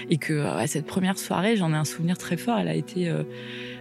Et 0.09 0.17
que 0.17 0.33
euh, 0.33 0.67
cette 0.67 0.85
première 0.85 1.17
soirée, 1.17 1.55
j'en 1.55 1.71
ai 1.71 1.77
un 1.77 1.85
souvenir 1.85 2.17
très 2.17 2.35
fort. 2.35 2.59
Elle 2.59 2.67
a 2.67 2.75
été 2.75 3.07
euh, 3.07 3.23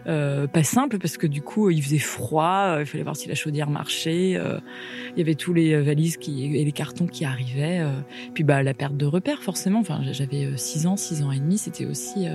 euh, 0.07 0.47
pas 0.47 0.63
simple 0.63 0.99
parce 0.99 1.17
que 1.17 1.27
du 1.27 1.43
coup, 1.43 1.71
il 1.71 1.83
faisait 1.83 1.99
froid. 1.99 2.77
il 2.79 2.87
fallait 2.87 3.03
voir 3.03 3.17
si 3.17 3.29
la 3.29 3.35
chaudière 3.35 3.71
marchait. 3.71 4.31
il 4.31 5.19
y 5.19 5.21
avait 5.21 5.35
tous 5.35 5.53
les 5.53 5.81
valises 5.81 6.17
et 6.27 6.65
les 6.65 6.73
cartons 6.73 7.07
qui 7.07 7.25
arrivaient. 7.25 7.85
puis 8.33 8.45
bah 8.45 8.63
la 8.63 8.75
perte 8.75 8.97
de 8.97 9.07
repères, 9.07 9.43
forcément. 9.43 9.81
Enfin, 9.81 10.01
j'avais 10.13 10.57
six 10.57 10.87
ans, 10.87 10.97
six 10.97 11.23
ans 11.23 11.33
et 11.33 11.41
demi. 11.41 11.59
C'était 11.59 11.87
aussi 11.87 12.27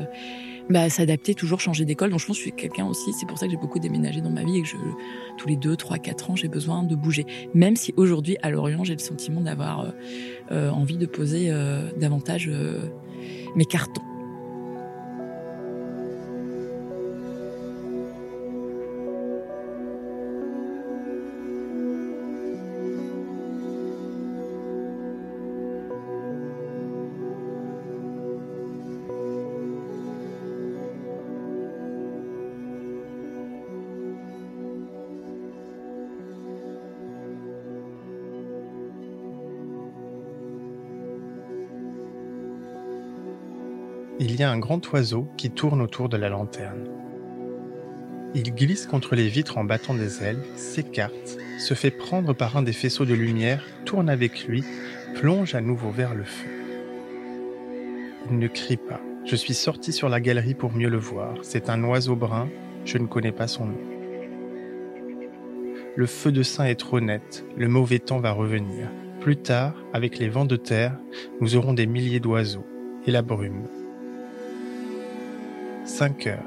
bah, 0.69 0.89
s'adapter, 0.89 1.35
toujours 1.35 1.59
changer 1.59 1.85
d'école. 1.85 2.09
Donc 2.09 2.19
je 2.19 2.25
pense 2.25 2.37
que 2.37 2.43
je 2.43 2.49
suis 2.49 2.55
quelqu'un 2.55 2.85
aussi, 2.85 3.13
c'est 3.13 3.25
pour 3.27 3.37
ça 3.37 3.45
que 3.45 3.51
j'ai 3.51 3.57
beaucoup 3.57 3.79
déménagé 3.79 4.21
dans 4.21 4.29
ma 4.29 4.43
vie 4.43 4.57
et 4.57 4.61
que 4.61 4.67
je, 4.67 4.75
tous 5.37 5.47
les 5.47 5.55
deux, 5.55 5.75
trois, 5.75 5.97
quatre 5.97 6.31
ans, 6.31 6.35
j'ai 6.35 6.47
besoin 6.47 6.83
de 6.83 6.95
bouger. 6.95 7.25
Même 7.53 7.75
si 7.75 7.93
aujourd'hui, 7.97 8.37
à 8.41 8.49
Lorient, 8.49 8.83
j'ai 8.83 8.93
le 8.93 8.99
sentiment 8.99 9.41
d'avoir 9.41 9.81
euh, 9.81 9.89
euh, 10.51 10.69
envie 10.69 10.97
de 10.97 11.05
poser 11.05 11.47
euh, 11.49 11.89
davantage 11.97 12.49
mes 13.55 13.65
cartons. 13.65 14.01
Il 44.35 44.41
y 44.41 44.43
a 44.43 44.51
un 44.51 44.59
grand 44.59 44.85
oiseau 44.91 45.29
qui 45.37 45.49
tourne 45.49 45.81
autour 45.81 46.09
de 46.09 46.17
la 46.17 46.27
lanterne. 46.27 46.89
Il 48.33 48.53
glisse 48.53 48.85
contre 48.85 49.15
les 49.15 49.29
vitres 49.29 49.57
en 49.57 49.63
battant 49.63 49.93
des 49.93 50.23
ailes, 50.23 50.43
s'écarte, 50.57 51.37
se 51.57 51.73
fait 51.73 51.89
prendre 51.89 52.33
par 52.33 52.57
un 52.57 52.61
des 52.61 52.73
faisceaux 52.73 53.05
de 53.05 53.13
lumière, 53.13 53.65
tourne 53.85 54.09
avec 54.09 54.45
lui, 54.45 54.65
plonge 55.13 55.55
à 55.55 55.61
nouveau 55.61 55.89
vers 55.89 56.13
le 56.13 56.25
feu. 56.25 56.49
Il 58.29 58.37
ne 58.37 58.49
crie 58.49 58.75
pas. 58.75 58.99
Je 59.23 59.37
suis 59.37 59.53
sorti 59.53 59.93
sur 59.93 60.09
la 60.09 60.19
galerie 60.19 60.53
pour 60.53 60.73
mieux 60.73 60.89
le 60.89 60.97
voir. 60.97 61.35
C'est 61.41 61.69
un 61.69 61.81
oiseau 61.85 62.17
brun, 62.17 62.49
je 62.83 62.97
ne 62.97 63.07
connais 63.07 63.31
pas 63.31 63.47
son 63.47 63.67
nom. 63.67 63.79
Le 65.95 66.05
feu 66.07 66.33
de 66.33 66.43
sein 66.43 66.65
est 66.65 66.75
trop 66.75 66.99
net, 66.99 67.45
le 67.55 67.69
mauvais 67.69 67.99
temps 67.99 68.19
va 68.19 68.33
revenir. 68.33 68.89
Plus 69.21 69.37
tard, 69.37 69.75
avec 69.93 70.19
les 70.19 70.27
vents 70.27 70.43
de 70.43 70.57
terre, 70.57 70.99
nous 71.39 71.55
aurons 71.55 71.71
des 71.71 71.85
milliers 71.85 72.19
d'oiseaux 72.19 72.65
et 73.07 73.11
la 73.11 73.21
brume. 73.21 73.63
Cinq 75.85 76.27
heures. 76.27 76.43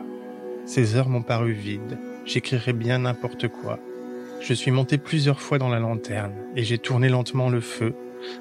Ces 0.66 0.96
heures 0.96 1.08
m'ont 1.08 1.22
paru 1.22 1.52
vides. 1.52 1.98
J'écrirai 2.26 2.72
bien 2.72 2.98
n'importe 3.00 3.48
quoi. 3.48 3.78
Je 4.40 4.52
suis 4.52 4.70
monté 4.70 4.98
plusieurs 4.98 5.40
fois 5.40 5.58
dans 5.58 5.68
la 5.68 5.78
lanterne 5.80 6.32
et 6.56 6.62
j'ai 6.62 6.78
tourné 6.78 7.08
lentement 7.08 7.48
le 7.48 7.60
feu, 7.60 7.94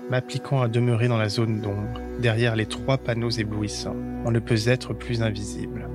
m'appliquant 0.09 0.61
à 0.61 0.67
demeurer 0.67 1.07
dans 1.07 1.17
la 1.17 1.29
zone 1.29 1.61
d'ombre, 1.61 1.99
derrière 2.19 2.55
les 2.55 2.65
trois 2.65 2.97
panneaux 2.97 3.29
éblouissants. 3.29 3.95
On 4.25 4.31
ne 4.31 4.39
peut 4.39 4.67
être 4.67 4.93
plus 4.93 5.21
invisible. 5.21 5.87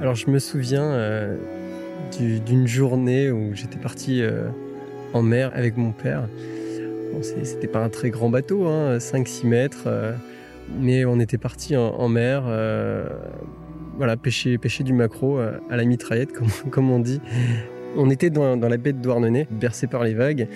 Alors 0.00 0.14
je 0.14 0.30
me 0.30 0.38
souviens 0.38 0.84
euh, 0.84 1.36
du- 2.18 2.40
d'une 2.40 2.66
journée 2.68 3.30
où 3.30 3.54
j'étais 3.54 3.78
parti 3.78 4.22
euh, 4.22 4.48
en 5.12 5.22
mer 5.22 5.50
avec 5.54 5.76
mon 5.76 5.90
père. 5.90 6.28
C'était 7.22 7.68
pas 7.68 7.82
un 7.82 7.88
très 7.88 8.10
grand 8.10 8.30
bateau, 8.30 8.66
hein, 8.66 8.98
5-6 8.98 9.46
mètres, 9.46 9.84
euh, 9.86 10.12
mais 10.78 11.04
on 11.04 11.18
était 11.20 11.38
parti 11.38 11.76
en, 11.76 12.08
mer, 12.08 12.44
euh, 12.46 13.08
voilà, 13.96 14.16
pêcher, 14.16 14.58
du 14.80 14.92
maquereau 14.92 15.38
euh, 15.38 15.58
à 15.70 15.76
la 15.76 15.84
mitraillette, 15.84 16.30
comme, 16.70 16.90
on 16.90 17.00
dit. 17.00 17.20
On 17.96 18.10
était 18.10 18.30
dans, 18.30 18.56
la 18.56 18.76
baie 18.76 18.92
de 18.92 19.00
Douarnenez, 19.00 19.46
bercé 19.50 19.86
par 19.86 20.04
les 20.04 20.14
vagues, 20.14 20.48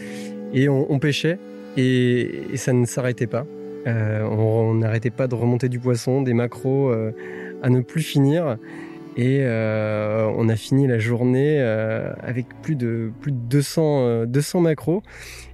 et 0.52 0.68
on, 0.68 0.98
pêchait, 0.98 1.38
et, 1.76 2.52
et 2.52 2.56
ça 2.56 2.72
ne 2.72 2.84
s'arrêtait 2.84 3.26
pas. 3.26 3.46
On 3.86 4.74
n'arrêtait 4.74 5.10
pas 5.10 5.26
de 5.26 5.34
remonter 5.34 5.68
du 5.68 5.80
poisson, 5.80 6.22
des 6.22 6.34
maquereaux 6.34 6.92
à 7.62 7.70
ne 7.70 7.80
plus 7.80 8.02
finir. 8.02 8.58
Et 9.16 9.40
euh, 9.42 10.30
on 10.36 10.48
a 10.48 10.56
fini 10.56 10.86
la 10.86 10.98
journée 10.98 11.58
euh, 11.60 12.14
avec 12.22 12.46
plus 12.62 12.76
de, 12.76 13.12
plus 13.20 13.32
de 13.32 13.36
200, 13.36 14.06
euh, 14.06 14.26
200 14.26 14.60
macros. 14.60 15.02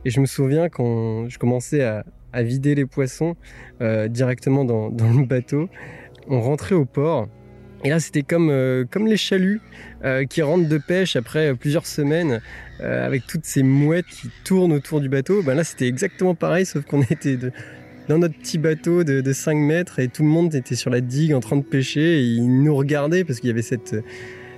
Et 0.05 0.11
je 0.11 0.21
me 0.21 0.27
souviens 0.27 0.69
quand 0.69 1.29
je 1.29 1.39
commençais 1.39 1.83
à, 1.83 2.05
à 2.33 2.43
vider 2.43 2.75
les 2.75 2.87
poissons 2.87 3.37
euh, 3.81 4.09
directement 4.09 4.65
dans, 4.65 4.91
dans 4.91 5.11
le 5.13 5.25
bateau, 5.25 5.69
on 6.29 6.41
rentrait 6.41 6.75
au 6.75 6.85
port. 6.85 7.29
Et 7.85 7.91
là, 7.91 8.01
c'était 8.01 8.23
comme, 8.23 8.51
euh, 8.51 8.85
comme 8.91 9.07
les 9.07 9.17
chaluts 9.17 9.61
euh, 10.05 10.25
qui 10.25 10.43
rentrent 10.43 10.69
de 10.69 10.79
pêche 10.79 11.15
après 11.15 11.55
plusieurs 11.55 11.87
semaines 11.87 12.41
avec 12.81 13.27
toutes 13.27 13.45
ces 13.45 13.65
mouettes 13.65 14.07
qui 14.07 14.31
tournent 14.45 14.73
autour 14.73 15.01
du 15.01 15.09
bateau. 15.09 15.43
Ben 15.43 15.57
là, 15.57 15.65
c'était 15.65 15.89
exactement 15.89 16.37
pareil, 16.37 16.65
sauf 16.65 16.85
qu'on 16.85 17.03
était 17.11 17.37
de, 17.37 17.51
dans 18.09 18.19
notre 18.19 18.35
petit 18.35 18.59
bateau 18.59 19.05
de, 19.05 19.21
de 19.21 19.33
5 19.33 19.55
mètres 19.55 19.99
et 19.99 20.09
tout 20.09 20.23
le 20.23 20.29
monde 20.29 20.55
était 20.55 20.75
sur 20.75 20.91
la 20.91 21.01
digue 21.01 21.35
en 21.35 21.41
train 21.41 21.57
de 21.57 21.63
pêcher 21.63 22.19
et 22.19 22.23
ils 22.23 22.63
nous 22.63 22.75
regardaient 22.75 23.25
parce 23.25 23.41
qu'il 23.41 23.49
y 23.49 23.53
avait 23.53 23.63
cette, 23.63 23.97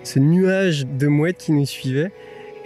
ce 0.04 0.18
nuage 0.18 0.86
de 0.86 1.06
mouettes 1.08 1.38
qui 1.38 1.52
nous 1.52 1.66
suivait. 1.66 2.12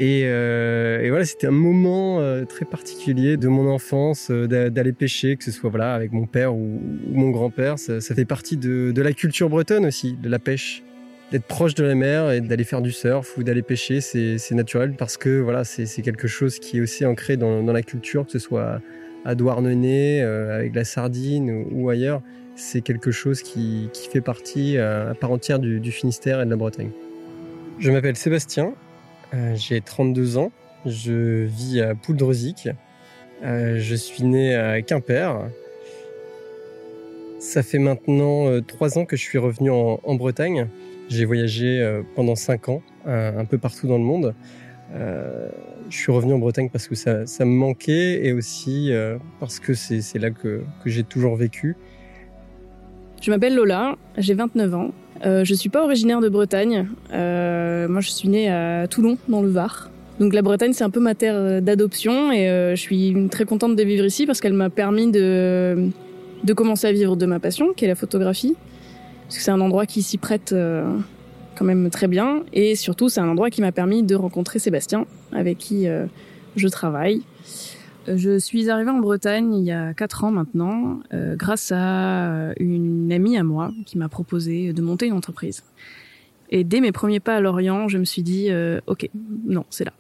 Et, 0.01 0.23
euh, 0.25 1.07
voilà, 1.09 1.25
c'était 1.25 1.47
un 1.47 1.53
moment 1.53 2.21
euh, 2.21 2.45
très 2.45 2.65
particulier 2.65 3.37
de 3.37 3.47
mon 3.47 3.71
enfance, 3.71 4.29
euh, 4.31 4.49
d'a- 4.49 4.69
d'aller 4.69 4.93
pêcher, 4.93 5.37
que 5.37 5.45
ce 5.45 5.53
soit 5.53 5.71
voilà 5.71 5.95
avec 5.95 6.13
mon 6.13 6.27
père 6.27 6.53
ou, 6.55 6.81
mon 7.13 7.31
grand-père. 7.31 7.79
Ça, 7.79 8.01
fait 8.01 8.25
partie 8.25 8.57
de, 8.57 8.93
la 9.01 9.13
culture 9.13 9.49
bretonne 9.49 9.87
aussi, 9.87 10.17
de 10.21 10.29
la 10.29 10.39
pêche. 10.41 10.83
D'être 11.31 11.45
proche 11.45 11.75
de 11.75 11.85
la 11.85 11.95
mer 11.95 12.33
et 12.33 12.41
d'aller 12.41 12.65
faire 12.65 12.83
du 12.83 12.93
surf 12.93 13.39
ou 13.39 13.43
d'aller 13.43 13.63
pêcher, 13.63 14.01
c'est 14.01 14.53
naturel 14.53 14.95
parce 14.97 15.17
que 15.17 15.41
voilà, 15.41 15.65
c'est 15.65 16.03
quelque 16.03 16.29
chose 16.29 16.59
qui 16.59 16.79
est 16.79 16.81
aussi 16.81 17.07
ancré 17.07 17.37
dans 17.37 17.63
la 17.63 17.83
culture, 17.83 18.27
que 18.27 18.33
ce 18.33 18.39
soit 18.39 18.81
à 19.25 19.35
Douarnenez, 19.35 20.23
euh, 20.23 20.57
avec 20.57 20.75
la 20.75 20.85
sardine 20.85 21.65
ou, 21.71 21.89
ailleurs. 21.89 22.23
C'est 22.57 22.83
quelque 22.83 23.11
chose 23.11 23.43
qui, 23.43 23.89
qui 23.93 24.09
fait 24.09 24.21
partie 24.21 24.77
euh, 24.77 25.11
à 25.11 25.15
part 25.15 25.33
entière 25.33 25.59
du, 25.59 25.91
Finistère 25.91 26.41
et 26.41 26.45
de 26.45 26.51
la 26.51 26.57
Bretagne. 26.57 26.91
Je 27.81 27.91
m'appelle 27.91 28.17
Sébastien, 28.17 28.75
euh, 29.35 29.57
j'ai 29.57 29.81
32 29.81 30.39
ans, 30.39 30.53
je 30.87 31.45
vis 31.45 31.81
à 31.81 31.95
Pouldrezic, 31.97 32.69
euh, 33.43 33.79
je 33.79 33.95
suis 33.97 34.23
né 34.23 34.55
à 34.55 34.81
Quimper. 34.83 35.49
Ça 37.41 37.63
fait 37.63 37.79
maintenant 37.79 38.49
euh, 38.49 38.61
trois 38.61 38.97
ans 38.97 39.05
que 39.05 39.17
je 39.17 39.23
suis 39.23 39.39
revenu 39.39 39.71
en, 39.71 40.15
Bretagne. 40.15 40.69
J'ai 41.09 41.25
voyagé 41.25 42.01
pendant 42.15 42.35
cinq 42.35 42.71
ans, 42.71 42.81
un 43.05 43.45
peu 43.45 43.59
partout 43.59 43.87
dans 43.87 43.99
le 43.99 44.05
monde. 44.05 44.35
Euh, 44.93 45.49
je 45.91 45.97
suis 45.97 46.13
revenu 46.13 46.33
en 46.33 46.39
Bretagne 46.39 46.69
parce 46.71 46.89
que 46.89 46.95
ça, 46.95 47.25
me 47.41 47.45
manquait 47.45 48.25
et 48.27 48.33
aussi 48.33 48.93
euh, 48.93 49.17
parce 49.41 49.59
que 49.61 49.75
c'est 49.75 50.19
là 50.19 50.31
que, 50.31 50.63
j'ai 50.87 51.03
toujours 51.03 51.37
vécu. 51.37 51.77
Je 53.21 53.31
m'appelle 53.31 53.55
Lola, 53.55 53.97
j'ai 54.19 54.35
29 54.35 54.75
ans. 54.75 54.91
Euh, 55.25 55.45
je 55.45 55.55
suis 55.55 55.69
pas 55.69 55.85
originaire 55.85 56.21
de 56.21 56.29
Bretagne. 56.29 56.89
Euh, 57.13 57.89
moi, 57.89 58.01
je 58.01 58.11
suis 58.11 58.29
née 58.29 58.51
à 58.51 58.87
Toulon, 58.89 59.17
dans 59.29 59.41
le 59.41 59.49
Var. 59.49 59.91
Donc 60.21 60.35
la 60.35 60.43
Bretagne, 60.43 60.73
c'est 60.73 60.85
un 60.85 60.91
peu 60.91 61.01
ma 61.01 61.15
terre 61.15 61.61
d'adoption 61.61 62.31
et 62.31 62.47
je 62.47 62.81
suis 62.81 63.17
très 63.31 63.45
contente 63.45 63.75
de 63.75 63.83
vivre 63.83 64.05
ici 64.05 64.27
parce 64.27 64.41
qu'elle 64.41 64.53
m'a 64.53 64.71
permis 64.71 65.11
de, 65.11 65.89
de 66.45 66.53
commencer 66.53 66.87
à 66.87 66.93
vivre 66.93 67.17
de 67.17 67.27
ma 67.27 67.41
passion, 67.41 67.73
qui 67.75 67.85
est 67.85 67.89
la 67.89 67.97
photographie. 67.97 68.55
Parce 69.25 69.39
que 69.39 69.43
c'est 69.43 69.51
un 69.51 69.61
endroit 69.61 69.87
qui 69.87 70.03
s'y 70.03 70.19
prête 70.19 70.55
quand 71.57 71.65
même 71.65 71.91
très 71.91 72.09
bien. 72.09 72.43
Et 72.53 72.77
surtout, 72.77 73.09
c'est 73.09 73.21
un 73.21 73.29
endroit 73.29 73.51
qui 73.51 73.61
m'a 73.61 73.73
permis 73.73 74.03
de 74.03 74.15
rencontrer 74.15 74.59
Sébastien, 74.59 75.07
avec 75.33 75.59
qui 75.59 75.89
euh, 75.89 76.07
je 76.57 76.69
travaille. 76.69 77.23
Euh, 78.09 78.17
Je 78.17 78.39
suis 78.39 78.71
arrivée 78.71 78.91
en 78.91 78.99
Bretagne 78.99 79.55
il 79.55 79.65
y 79.65 79.73
a 79.73 79.95
4 79.95 80.25
ans 80.25 80.31
maintenant, 80.31 81.01
euh, 81.13 81.37
grâce 81.37 81.73
à 81.73 82.33
euh, 82.33 82.53
une 82.59 83.13
amie 83.13 83.37
à 83.37 83.43
moi 83.45 83.73
qui 83.87 83.99
m'a 83.99 84.09
proposé 84.09 84.73
de 84.73 84.83
monter 84.83 85.07
une 85.07 85.15
entreprise. 85.15 85.63
Et 86.51 86.63
dès 86.63 86.81
mes 86.81 86.93
premiers 86.93 87.21
pas 87.21 87.37
à 87.37 87.41
Lorient, 87.41 87.89
je 87.89 87.99
me 87.99 88.05
suis 88.05 88.23
dit, 88.23 88.49
euh, 88.51 88.81
ok, 88.87 89.09
non, 89.47 89.65
c'est 89.71 89.85
là. 89.85 89.93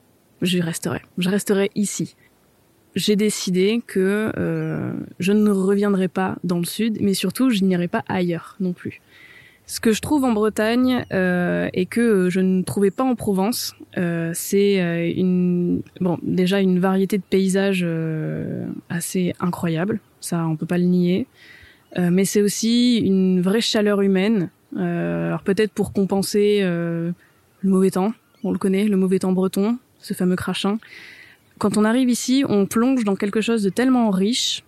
Je 0.43 0.59
resterai. 0.59 1.01
Je 1.19 1.31
resterai 1.31 1.71
ici. 1.75 2.17
J'ai 2.95 3.17
décidé 3.17 3.83
que 3.85 4.31
euh, 4.37 4.93
je 5.19 5.33
ne 5.33 5.51
reviendrai 5.51 6.07
pas 6.07 6.37
dans 6.45 6.59
le 6.59 6.65
sud, 6.65 6.99
mais 7.01 7.15
surtout, 7.15 7.51
je 7.51 7.65
n'irai 7.65 7.89
pas 7.89 8.05
ailleurs 8.09 8.57
non 8.61 8.73
plus. 8.73 9.01
Ce 9.67 9.81
que 9.81 9.93
je 9.93 10.03
trouve 10.03 10.25
en 10.25 10.33
Bretagne 10.33 11.07
euh, 11.13 11.71
et 11.73 11.87
que 11.87 12.29
je 12.29 12.41
ne 12.41 12.63
trouvais 12.63 12.91
pas 12.91 13.03
en 13.03 13.15
Provence, 13.15 13.75
euh, 13.97 14.31
c'est 14.35 14.81
euh, 14.83 15.11
une 15.17 15.81
bon 16.01 16.19
déjà 16.23 16.61
une 16.61 16.81
variété 16.81 17.17
de 17.17 17.23
paysages 17.23 17.83
euh, 17.83 18.67
assez 18.91 19.35
incroyable, 19.41 20.01
ça 20.21 20.47
on 20.47 20.57
peut 20.57 20.67
pas 20.67 20.77
le 20.77 20.85
nier. 20.85 21.27
Euh, 21.97 22.11
mais 22.11 22.25
c'est 22.25 22.43
aussi 22.43 22.99
une 22.99 23.41
vraie 23.41 23.63
chaleur 23.63 24.03
humaine. 24.03 24.51
Euh, 24.77 25.29
alors 25.29 25.43
peut-être 25.43 25.73
pour 25.73 25.93
compenser 25.93 26.59
euh, 26.63 27.13
le 27.61 27.71
mauvais 27.71 27.91
temps, 27.91 28.13
on 28.43 28.53
le 28.53 28.59
connaît, 28.59 28.85
le 28.85 28.97
mauvais 28.97 29.21
temps 29.21 29.33
breton, 29.33 29.79
ce 29.99 30.13
fameux 30.13 30.37
crachin. 30.37 30.79
Quand 31.59 31.79
on 31.79 31.85
arrive 31.85 32.11
ici, 32.11 32.45
on 32.49 32.67
plonge 32.67 33.05
dans 33.05 33.15
quelque 33.15 33.41
chose 33.41 33.63
de 33.63 33.71
tellement 33.71 34.11
riche 34.11 34.63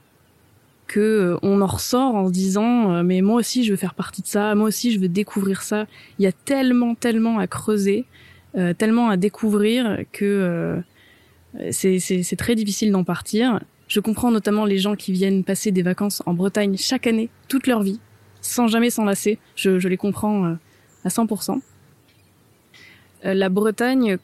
que 0.86 1.00
euh, 1.00 1.38
on 1.42 1.60
en 1.60 1.66
ressort 1.66 2.14
en 2.14 2.28
se 2.28 2.32
disant 2.32 2.92
euh, 2.92 3.02
mais 3.02 3.20
moi 3.20 3.36
aussi 3.36 3.64
je 3.64 3.70
veux 3.70 3.76
faire 3.76 3.94
partie 3.94 4.22
de 4.22 4.26
ça, 4.26 4.54
moi 4.54 4.68
aussi 4.68 4.92
je 4.92 5.00
veux 5.00 5.08
découvrir 5.08 5.62
ça. 5.62 5.86
Il 6.18 6.22
y 6.22 6.26
a 6.26 6.32
tellement 6.32 6.94
tellement 6.94 7.38
à 7.38 7.46
creuser, 7.46 8.04
euh, 8.56 8.72
tellement 8.74 9.08
à 9.08 9.16
découvrir 9.16 9.98
que 10.12 10.24
euh, 10.24 10.80
c'est 11.70 12.36
très 12.36 12.54
difficile 12.54 12.92
d'en 12.92 13.04
partir. 13.04 13.60
Je 13.88 14.00
comprends 14.00 14.30
notamment 14.30 14.64
les 14.64 14.78
gens 14.78 14.96
qui 14.96 15.12
viennent 15.12 15.44
passer 15.44 15.70
des 15.70 15.82
vacances 15.82 16.22
en 16.26 16.34
Bretagne 16.34 16.76
chaque 16.76 17.06
année, 17.06 17.28
toute 17.48 17.66
leur 17.66 17.82
vie, 17.82 18.00
sans 18.40 18.66
jamais 18.66 18.90
s'en 18.90 19.04
lasser. 19.04 19.38
Je, 19.54 19.78
je 19.78 19.88
les 19.88 19.96
comprends 19.96 20.44
euh, 20.44 20.54
à 21.04 21.08
100%. 21.08 21.60
Euh, 23.24 23.34
La 23.34 23.48
Bretagne, 23.48 24.18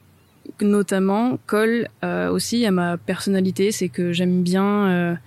notamment, 0.61 1.39
colle 1.47 1.89
euh, 2.03 2.31
aussi 2.31 2.67
à 2.67 2.73
ma 2.73 2.97
personnalité. 2.97 3.71
C'est 3.71 3.89
que 3.89 4.13
j'aime 4.13 4.43
bien, 4.43 5.19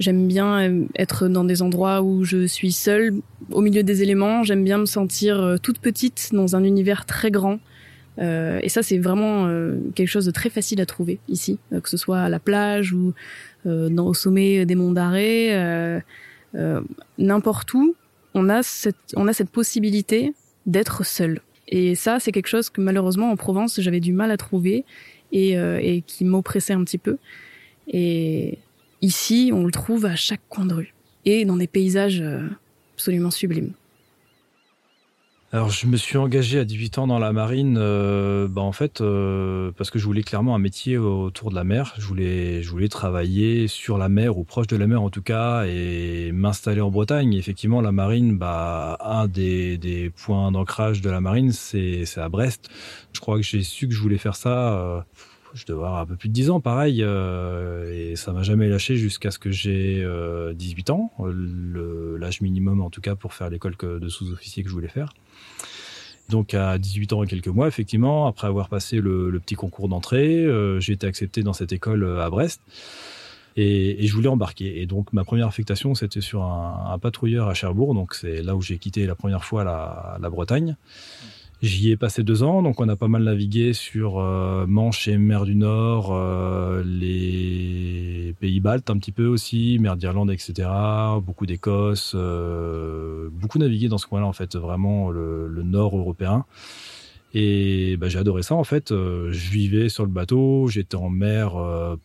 j'aime 0.00 0.26
bien 0.26 0.60
euh, 0.60 0.84
être 0.96 1.28
dans 1.28 1.44
des 1.44 1.62
endroits 1.62 2.02
où 2.02 2.24
je 2.24 2.46
suis 2.46 2.72
seule, 2.72 3.14
au 3.52 3.60
milieu 3.60 3.84
des 3.84 4.02
éléments. 4.02 4.42
J'aime 4.42 4.64
bien 4.64 4.78
me 4.78 4.86
sentir 4.86 5.40
euh, 5.40 5.56
toute 5.58 5.78
petite 5.78 6.30
dans 6.32 6.56
un 6.56 6.64
univers 6.64 7.04
très 7.04 7.30
grand. 7.30 7.60
Euh, 8.18 8.58
et 8.62 8.68
ça, 8.68 8.82
c'est 8.82 8.98
vraiment 8.98 9.48
quelque 9.94 10.08
chose 10.08 10.26
de 10.26 10.30
très 10.30 10.50
facile 10.50 10.80
à 10.80 10.86
trouver 10.86 11.20
ici, 11.28 11.58
que 11.70 11.88
ce 11.88 11.96
soit 11.96 12.18
à 12.18 12.28
la 12.28 12.40
plage 12.40 12.92
ou 12.92 13.14
au 13.64 14.14
sommet 14.14 14.66
des 14.66 14.74
monts 14.74 14.92
d'Arrée, 14.92 16.02
n'importe 17.18 17.72
où, 17.72 17.94
on 18.34 18.48
a 18.48 18.62
cette, 18.62 19.50
possibilité 19.50 20.34
d'être 20.66 21.06
seul. 21.06 21.40
Et 21.68 21.94
ça, 21.94 22.20
c'est 22.20 22.32
quelque 22.32 22.48
chose 22.48 22.68
que 22.68 22.82
malheureusement 22.82 23.30
en 23.30 23.36
Provence, 23.36 23.80
j'avais 23.80 24.00
du 24.00 24.12
mal 24.12 24.30
à 24.30 24.36
trouver 24.36 24.84
et, 25.32 26.02
qui 26.06 26.24
m'oppressait 26.26 26.74
un 26.74 26.84
petit 26.84 26.98
peu. 26.98 27.16
Ici, 29.02 29.50
on 29.52 29.64
le 29.64 29.72
trouve 29.72 30.06
à 30.06 30.16
chaque 30.16 30.42
coin 30.48 30.66
de 30.66 30.74
rue. 30.74 30.94
et 31.24 31.44
dans 31.44 31.56
des 31.56 31.66
paysages 31.66 32.20
euh, 32.20 32.48
absolument 32.94 33.30
sublimes. 33.30 33.74
Alors, 35.52 35.68
je 35.68 35.88
me 35.88 35.96
suis 35.96 36.16
engagé 36.16 36.60
à 36.60 36.64
18 36.64 36.98
ans 36.98 37.06
dans 37.08 37.18
la 37.18 37.32
marine, 37.32 37.76
euh, 37.76 38.46
bah, 38.46 38.60
en 38.60 38.70
fait, 38.70 39.00
euh, 39.00 39.72
parce 39.76 39.90
que 39.90 39.98
je 39.98 40.04
voulais 40.04 40.22
clairement 40.22 40.54
un 40.54 40.60
métier 40.60 40.96
autour 40.96 41.50
de 41.50 41.56
la 41.56 41.64
mer. 41.64 41.92
Je 41.98 42.06
voulais, 42.06 42.62
je 42.62 42.70
voulais 42.70 42.88
travailler 42.88 43.66
sur 43.66 43.98
la 43.98 44.08
mer 44.08 44.38
ou 44.38 44.44
proche 44.44 44.68
de 44.68 44.76
la 44.76 44.86
mer 44.86 45.02
en 45.02 45.10
tout 45.10 45.22
cas, 45.22 45.64
et 45.66 46.30
m'installer 46.32 46.80
en 46.80 46.92
Bretagne. 46.92 47.34
effectivement, 47.34 47.80
la 47.80 47.90
marine, 47.90 48.38
bah, 48.38 48.96
un 49.00 49.26
des, 49.26 50.12
points 50.24 50.52
d'ancrage 50.52 51.00
de 51.00 51.10
la 51.10 51.20
marine, 51.20 51.50
c'est 51.50 52.06
à 52.16 52.28
Brest. 52.28 52.68
Je 53.12 53.18
crois 53.18 53.36
que 53.36 53.42
j'ai 53.42 53.64
su 53.64 53.88
que 53.88 53.94
je 53.94 54.00
voulais 54.00 54.18
faire 54.18 54.36
ça. 54.36 55.04
Je 55.54 55.64
devais 55.66 55.78
avoir 55.78 55.98
un 55.98 56.06
peu 56.06 56.16
plus 56.16 56.28
de 56.28 56.34
10 56.34 56.50
ans, 56.50 56.60
pareil, 56.60 57.02
euh, 57.02 57.92
et 57.92 58.16
ça 58.16 58.32
m'a 58.32 58.42
jamais 58.42 58.68
lâché 58.68 58.96
jusqu'à 58.96 59.30
ce 59.30 59.38
que 59.38 59.50
j'ai 59.50 60.06
18 60.54 60.90
ans, 60.90 61.12
l'âge 62.18 62.40
minimum 62.40 62.80
en 62.80 62.90
tout 62.90 63.00
cas 63.00 63.14
pour 63.14 63.34
faire 63.34 63.50
l'école 63.50 63.76
de 63.76 64.08
sous-officier 64.08 64.62
que 64.62 64.68
je 64.68 64.74
voulais 64.74 64.88
faire. 64.88 65.12
Donc 66.30 66.54
à 66.54 66.78
18 66.78 67.12
ans 67.12 67.22
et 67.24 67.26
quelques 67.26 67.48
mois, 67.48 67.66
effectivement, 67.66 68.26
après 68.26 68.46
avoir 68.46 68.68
passé 68.68 69.00
le, 69.00 69.38
petit 69.40 69.56
concours 69.56 69.88
d'entrée, 69.88 70.36
euh, 70.36 70.78
j'ai 70.80 70.92
été 70.92 71.06
accepté 71.06 71.42
dans 71.42 71.52
cette 71.52 71.72
école 71.72 72.04
euh, 72.04 72.24
à 72.24 72.30
Brest. 72.30 72.62
Et, 73.56 74.06
je 74.06 74.14
voulais 74.14 74.28
embarquer. 74.28 74.80
Et 74.80 74.86
donc 74.86 75.12
ma 75.12 75.24
première 75.24 75.48
affectation, 75.48 75.94
c'était 75.94 76.20
sur 76.20 76.44
un, 76.44 76.98
patrouilleur 76.98 77.48
à 77.48 77.54
Cherbourg. 77.54 77.94
Donc 77.94 78.14
c'est 78.14 78.42
là 78.42 78.54
où 78.54 78.62
j'ai 78.62 78.78
quitté 78.78 79.06
la 79.06 79.16
première 79.16 79.44
fois 79.44 79.64
la 79.64 80.30
Bretagne. 80.30 80.76
J'y 81.62 81.90
ai 81.90 81.96
passé 81.98 82.22
deux 82.22 82.42
ans, 82.42 82.62
donc 82.62 82.80
on 82.80 82.88
a 82.88 82.96
pas 82.96 83.08
mal 83.08 83.24
navigué 83.24 83.74
sur 83.74 84.18
euh, 84.18 84.64
Manche 84.66 85.08
et 85.08 85.18
mer 85.18 85.44
du 85.44 85.54
Nord, 85.54 86.08
euh, 86.10 86.82
les 86.82 88.34
pays 88.40 88.60
baltes 88.60 88.88
un 88.88 88.96
petit 88.96 89.12
peu 89.12 89.26
aussi, 89.26 89.78
mer 89.78 89.96
d'Irlande, 89.96 90.30
etc. 90.30 90.70
Beaucoup 91.22 91.44
d'Écosse, 91.44 92.12
euh, 92.14 93.28
beaucoup 93.30 93.58
navigué 93.58 93.88
dans 93.88 93.98
ce 93.98 94.06
coin-là 94.06 94.26
en 94.26 94.32
fait, 94.32 94.56
vraiment 94.56 95.10
le, 95.10 95.50
nord 95.62 95.98
européen. 95.98 96.46
Et 97.34 97.98
bah, 97.98 98.08
j'ai 98.08 98.18
adoré 98.18 98.42
ça 98.42 98.54
en 98.54 98.64
fait. 98.64 98.88
je 98.88 99.50
vivais 99.50 99.90
sur 99.90 100.04
le 100.04 100.10
bateau, 100.10 100.66
j'étais 100.68 100.96
en 100.96 101.10
mer 101.10 101.52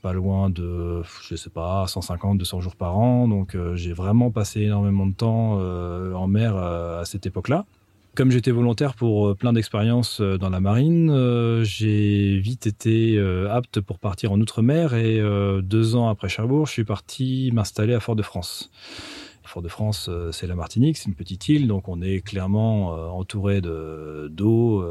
pas 0.01 0.11
loin 0.11 0.49
de, 0.49 1.01
je 1.29 1.35
sais 1.37 1.49
pas, 1.49 1.87
150, 1.87 2.37
200 2.37 2.59
jours 2.59 2.75
par 2.75 2.97
an. 2.97 3.29
Donc 3.29 3.55
j'ai 3.75 3.93
vraiment 3.93 4.31
passé 4.31 4.63
énormément 4.63 5.07
de 5.07 5.13
temps 5.13 5.53
en 5.53 6.27
mer 6.27 6.57
à 6.57 7.05
cette 7.05 7.25
époque-là. 7.25 7.65
Comme 8.15 8.31
j'étais 8.31 8.51
volontaire 8.51 8.93
pour 8.93 9.27
euh, 9.27 9.35
plein 9.35 9.51
d'expériences 9.51 10.21
euh, 10.21 10.37
dans 10.37 10.49
la 10.49 10.61
marine, 10.61 11.09
euh, 11.09 11.65
j'ai 11.65 12.37
vite 12.39 12.65
été 12.65 13.19
apte 13.49 13.81
pour 13.81 13.99
partir 13.99 14.31
en 14.31 14.39
outre-mer 14.39 14.93
et 14.93 15.21
deux 15.61 15.95
ans 15.95 16.07
après 16.07 16.29
Cherbourg, 16.29 16.65
je 16.65 16.71
suis 16.71 16.83
parti 16.85 17.51
m'installer 17.53 17.93
à 17.93 17.99
Fort-de-France. 17.99 18.71
Fort-de-France, 19.43 20.09
c'est 20.31 20.47
la 20.47 20.55
Martinique, 20.55 20.97
c'est 20.97 21.07
une 21.07 21.15
petite 21.15 21.47
île, 21.49 21.67
donc 21.67 21.87
on 21.87 22.01
est 22.01 22.21
clairement 22.21 22.89
entouré 23.15 23.61
de 23.61 24.27
d'eau, 24.31 24.83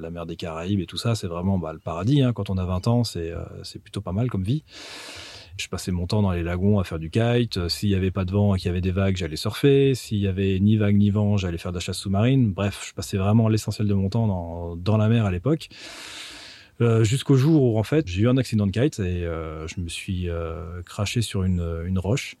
la 0.00 0.10
mer 0.10 0.26
des 0.26 0.36
Caraïbes 0.36 0.80
et 0.80 0.86
tout 0.86 0.96
ça, 0.96 1.14
c'est 1.14 1.26
vraiment 1.26 1.58
bah, 1.58 1.72
le 1.72 1.78
paradis. 1.78 2.22
Hein. 2.22 2.32
Quand 2.32 2.50
on 2.50 2.58
a 2.58 2.64
20 2.64 2.88
ans, 2.88 3.04
c'est 3.04 3.32
plutôt 3.82 4.00
pas 4.00 4.12
mal 4.12 4.30
comme 4.30 4.42
vie. 4.42 4.64
Je 5.56 5.68
passais 5.68 5.92
mon 5.92 6.06
temps 6.06 6.20
dans 6.20 6.32
les 6.32 6.42
lagons 6.42 6.80
à 6.80 6.84
faire 6.84 6.98
du 6.98 7.10
kite. 7.10 7.58
Euh, 7.58 7.68
s'il 7.68 7.88
n'y 7.88 7.94
avait 7.94 8.10
pas 8.10 8.24
de 8.24 8.32
vent 8.32 8.54
et 8.54 8.58
qu'il 8.58 8.66
y 8.66 8.70
avait 8.70 8.80
des 8.80 8.90
vagues, 8.90 9.16
j'allais 9.16 9.36
surfer. 9.36 9.94
S'il 9.94 10.18
y 10.18 10.26
avait 10.26 10.58
ni 10.58 10.76
vagues 10.76 10.96
ni 10.96 11.10
vent, 11.10 11.36
j'allais 11.36 11.58
faire 11.58 11.70
de 11.70 11.76
la 11.76 11.80
chasse 11.80 11.98
sous-marine. 11.98 12.52
Bref, 12.52 12.84
je 12.88 12.92
passais 12.92 13.16
vraiment 13.16 13.48
l'essentiel 13.48 13.86
de 13.86 13.94
mon 13.94 14.08
temps 14.08 14.76
dans, 14.76 14.96
la 14.96 15.08
mer 15.08 15.24
à 15.26 15.30
l'époque. 15.30 15.68
Euh, 16.80 17.04
jusqu'au 17.04 17.36
jour 17.36 17.62
où 17.62 17.78
en 17.78 17.84
fait 17.84 18.08
j'ai 18.08 18.22
eu 18.22 18.28
un 18.28 18.36
accident 18.36 18.66
de 18.66 18.72
kite 18.72 18.98
et 18.98 19.24
euh, 19.24 19.68
je 19.68 19.80
me 19.80 19.88
suis 19.88 20.28
craché 20.84 21.22
sur 21.22 21.44
une, 21.44 21.64
une 21.86 22.00
roche. 22.00 22.36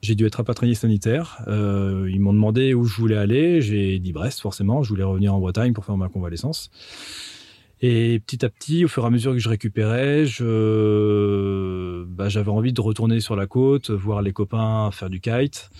J'ai 0.00 0.14
dû 0.14 0.24
être 0.24 0.36
rapatrié 0.36 0.74
sanitaire. 0.74 1.42
ils 1.46 2.20
m'ont 2.20 2.32
demandé 2.32 2.72
où 2.72 2.86
je 2.86 2.96
voulais 2.96 3.18
aller. 3.18 3.60
J'ai 3.60 3.98
dit 3.98 4.12
Brest 4.12 4.40
forcément. 4.40 4.82
Je 4.82 4.88
voulais 4.88 5.04
revenir 5.04 5.34
en 5.34 5.40
Bretagne 5.40 5.74
pour 5.74 5.84
faire 5.84 5.98
ma 5.98 6.08
convalescence. 6.08 6.70
Et 7.82 8.20
petit 8.20 8.44
à 8.44 8.50
petit, 8.50 8.84
au 8.84 8.88
fur 8.88 9.04
et 9.04 9.06
à 9.06 9.10
mesure 9.10 9.32
que 9.32 9.38
je 9.38 9.48
récupérais, 9.48 10.26
je, 10.26 12.04
bah, 12.04 12.28
j'avais 12.28 12.50
envie 12.50 12.74
de 12.74 12.80
retourner 12.80 13.20
sur 13.20 13.36
la 13.36 13.46
côte, 13.46 13.90
voir 13.90 14.20
les 14.20 14.32
copains 14.32 14.90
faire 14.90 15.08
du 15.08 15.20
kite. 15.20 15.70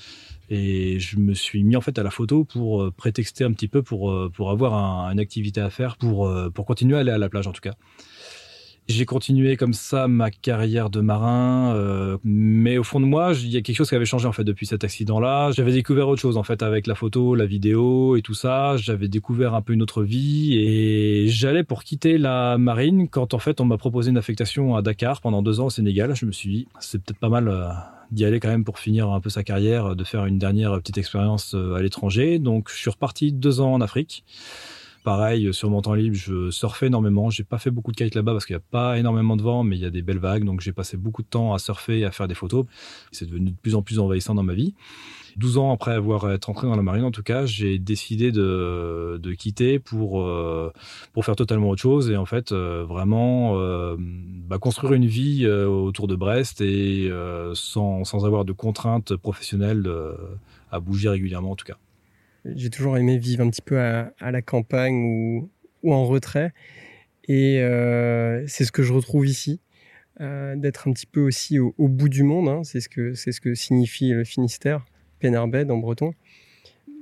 Et 0.48 0.98
je 0.98 1.18
me 1.18 1.32
suis 1.34 1.62
mis 1.62 1.76
en 1.76 1.80
fait 1.80 1.98
à 1.98 2.02
la 2.02 2.10
photo 2.10 2.44
pour 2.44 2.82
euh, 2.82 2.90
prétexter 2.90 3.44
un 3.44 3.52
petit 3.52 3.68
peu 3.68 3.82
pour, 3.82 4.10
euh, 4.10 4.30
pour 4.34 4.50
avoir 4.50 4.74
une 5.10 5.20
activité 5.20 5.60
à 5.60 5.70
faire, 5.70 5.96
pour, 5.96 6.26
euh, 6.26 6.50
pour 6.50 6.66
continuer 6.66 6.96
à 6.96 7.00
aller 7.00 7.12
à 7.12 7.18
la 7.18 7.28
plage 7.28 7.46
en 7.46 7.52
tout 7.52 7.60
cas. 7.60 7.74
J'ai 8.90 9.06
continué 9.06 9.56
comme 9.56 9.72
ça 9.72 10.08
ma 10.08 10.32
carrière 10.32 10.90
de 10.90 11.00
marin, 11.00 11.76
euh, 11.76 12.18
mais 12.24 12.76
au 12.76 12.82
fond 12.82 12.98
de 12.98 13.04
moi, 13.04 13.32
il 13.40 13.48
y 13.48 13.56
a 13.56 13.60
quelque 13.60 13.76
chose 13.76 13.88
qui 13.88 13.94
avait 13.94 14.04
changé 14.04 14.26
en 14.26 14.32
fait 14.32 14.42
depuis 14.42 14.66
cet 14.66 14.82
accident-là. 14.82 15.52
J'avais 15.52 15.70
découvert 15.70 16.08
autre 16.08 16.20
chose 16.20 16.36
en 16.36 16.42
fait 16.42 16.60
avec 16.60 16.88
la 16.88 16.96
photo, 16.96 17.36
la 17.36 17.46
vidéo 17.46 18.16
et 18.16 18.22
tout 18.22 18.34
ça. 18.34 18.76
J'avais 18.76 19.06
découvert 19.06 19.54
un 19.54 19.62
peu 19.62 19.74
une 19.74 19.82
autre 19.82 20.02
vie 20.02 20.58
et 20.58 21.28
j'allais 21.28 21.62
pour 21.62 21.84
quitter 21.84 22.18
la 22.18 22.58
marine 22.58 23.08
quand 23.08 23.32
en 23.32 23.38
fait 23.38 23.60
on 23.60 23.64
m'a 23.64 23.78
proposé 23.78 24.10
une 24.10 24.18
affectation 24.18 24.74
à 24.74 24.82
Dakar 24.82 25.20
pendant 25.20 25.40
deux 25.40 25.60
ans 25.60 25.66
au 25.66 25.70
Sénégal. 25.70 26.16
Je 26.16 26.26
me 26.26 26.32
suis 26.32 26.50
dit 26.50 26.68
c'est 26.80 27.00
peut-être 27.00 27.20
pas 27.20 27.28
mal. 27.28 27.46
Euh, 27.46 27.68
d'y 28.10 28.24
aller 28.24 28.40
quand 28.40 28.48
même 28.48 28.64
pour 28.64 28.80
finir 28.80 29.08
un 29.12 29.20
peu 29.20 29.30
sa 29.30 29.44
carrière, 29.44 29.94
de 29.94 30.02
faire 30.02 30.26
une 30.26 30.36
dernière 30.36 30.76
petite 30.80 30.98
expérience 30.98 31.54
euh, 31.54 31.74
à 31.74 31.80
l'étranger. 31.80 32.40
Donc 32.40 32.68
je 32.68 32.74
suis 32.74 32.90
reparti 32.90 33.30
deux 33.30 33.60
ans 33.60 33.72
en 33.72 33.80
Afrique. 33.80 34.24
Pareil, 35.02 35.54
sur 35.54 35.70
mon 35.70 35.80
temps 35.80 35.94
libre, 35.94 36.14
je 36.14 36.50
surfais 36.50 36.88
énormément. 36.88 37.30
J'ai 37.30 37.44
pas 37.44 37.58
fait 37.58 37.70
beaucoup 37.70 37.90
de 37.90 37.96
kite 37.96 38.14
là-bas 38.14 38.32
parce 38.32 38.44
qu'il 38.44 38.54
n'y 38.54 38.60
a 38.60 38.66
pas 38.70 38.98
énormément 38.98 39.36
de 39.36 39.42
vent, 39.42 39.64
mais 39.64 39.76
il 39.76 39.82
y 39.82 39.86
a 39.86 39.90
des 39.90 40.02
belles 40.02 40.18
vagues. 40.18 40.44
Donc 40.44 40.60
j'ai 40.60 40.72
passé 40.72 40.98
beaucoup 40.98 41.22
de 41.22 41.28
temps 41.28 41.54
à 41.54 41.58
surfer 41.58 42.00
et 42.00 42.04
à 42.04 42.10
faire 42.10 42.28
des 42.28 42.34
photos. 42.34 42.66
C'est 43.10 43.26
devenu 43.26 43.50
de 43.50 43.56
plus 43.56 43.74
en 43.74 43.82
plus 43.82 43.98
envahissant 43.98 44.34
dans 44.34 44.42
ma 44.42 44.54
vie. 44.54 44.74
12 45.36 45.58
ans 45.58 45.72
après 45.72 45.92
avoir 45.92 46.30
été 46.32 46.50
entré 46.50 46.66
dans 46.66 46.76
la 46.76 46.82
marine, 46.82 47.04
en 47.04 47.10
tout 47.10 47.22
cas, 47.22 47.46
j'ai 47.46 47.78
décidé 47.78 48.32
de, 48.32 49.34
quitter 49.38 49.78
pour, 49.78 50.22
euh, 50.22 50.72
pour 51.12 51.24
faire 51.24 51.36
totalement 51.36 51.70
autre 51.70 51.80
chose 51.80 52.10
et 52.10 52.16
en 52.16 52.26
fait 52.26 52.52
euh, 52.52 52.84
vraiment 52.84 53.58
euh, 53.58 53.96
bah, 53.98 54.58
construire 54.58 54.92
une 54.92 55.06
vie 55.06 55.46
autour 55.46 56.08
de 56.08 56.16
Brest 56.16 56.60
et 56.60 57.10
sans, 57.54 58.04
sans, 58.04 58.26
avoir 58.26 58.44
de 58.44 58.52
contraintes 58.52 59.16
professionnelles 59.16 59.88
à 60.70 60.80
bouger 60.80 61.08
régulièrement 61.08 61.52
en 61.52 61.56
tout 61.56 61.64
cas. 61.64 61.78
J'ai 62.44 62.70
toujours 62.70 62.96
aimé 62.96 63.18
vivre 63.18 63.44
un 63.44 63.50
petit 63.50 63.62
peu 63.62 63.78
à, 63.78 64.12
la 64.20 64.42
campagne 64.42 65.48
ou, 65.82 65.92
en 65.92 66.06
retrait. 66.06 66.52
Et 67.28 67.60
euh, 67.60 68.46
c'est 68.46 68.64
ce 68.64 68.72
que 68.72 68.82
je 68.82 68.92
retrouve 68.92 69.26
ici, 69.26 69.60
euh, 70.20 70.56
d'être 70.56 70.88
un 70.88 70.92
petit 70.92 71.06
peu 71.06 71.20
aussi 71.20 71.58
au, 71.58 71.74
bout 71.78 72.08
du 72.08 72.22
monde. 72.22 72.48
Hein. 72.48 72.62
C'est 72.64 72.80
ce, 72.80 72.88
que, 72.88 73.54
signifie 73.54 74.10
le 74.10 74.24
Finistère, 74.24 74.86
Pénarbed 75.18 75.70
en 75.70 75.76
breton. 75.76 76.12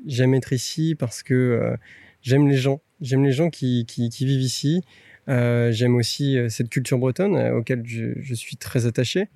J'aime 0.07 0.35
être 0.35 0.53
ici 0.53 0.94
parce 0.98 1.22
que 1.22 1.35
euh, 1.35 1.77
j'aime 2.20 2.48
les 2.48 2.57
gens. 2.57 2.81
J'aime 3.01 3.24
les 3.24 3.33
gens 3.33 3.48
qui, 3.48 3.87
vivent 4.20 4.40
ici. 4.40 4.83
j'aime 5.29 5.94
aussi 5.94 6.37
cette 6.48 6.68
culture 6.68 6.98
bretonne 6.98 7.37
auquel 7.53 7.85
je, 7.87 8.35
suis 8.35 8.57
très 8.57 8.87
attaché. 8.87 9.29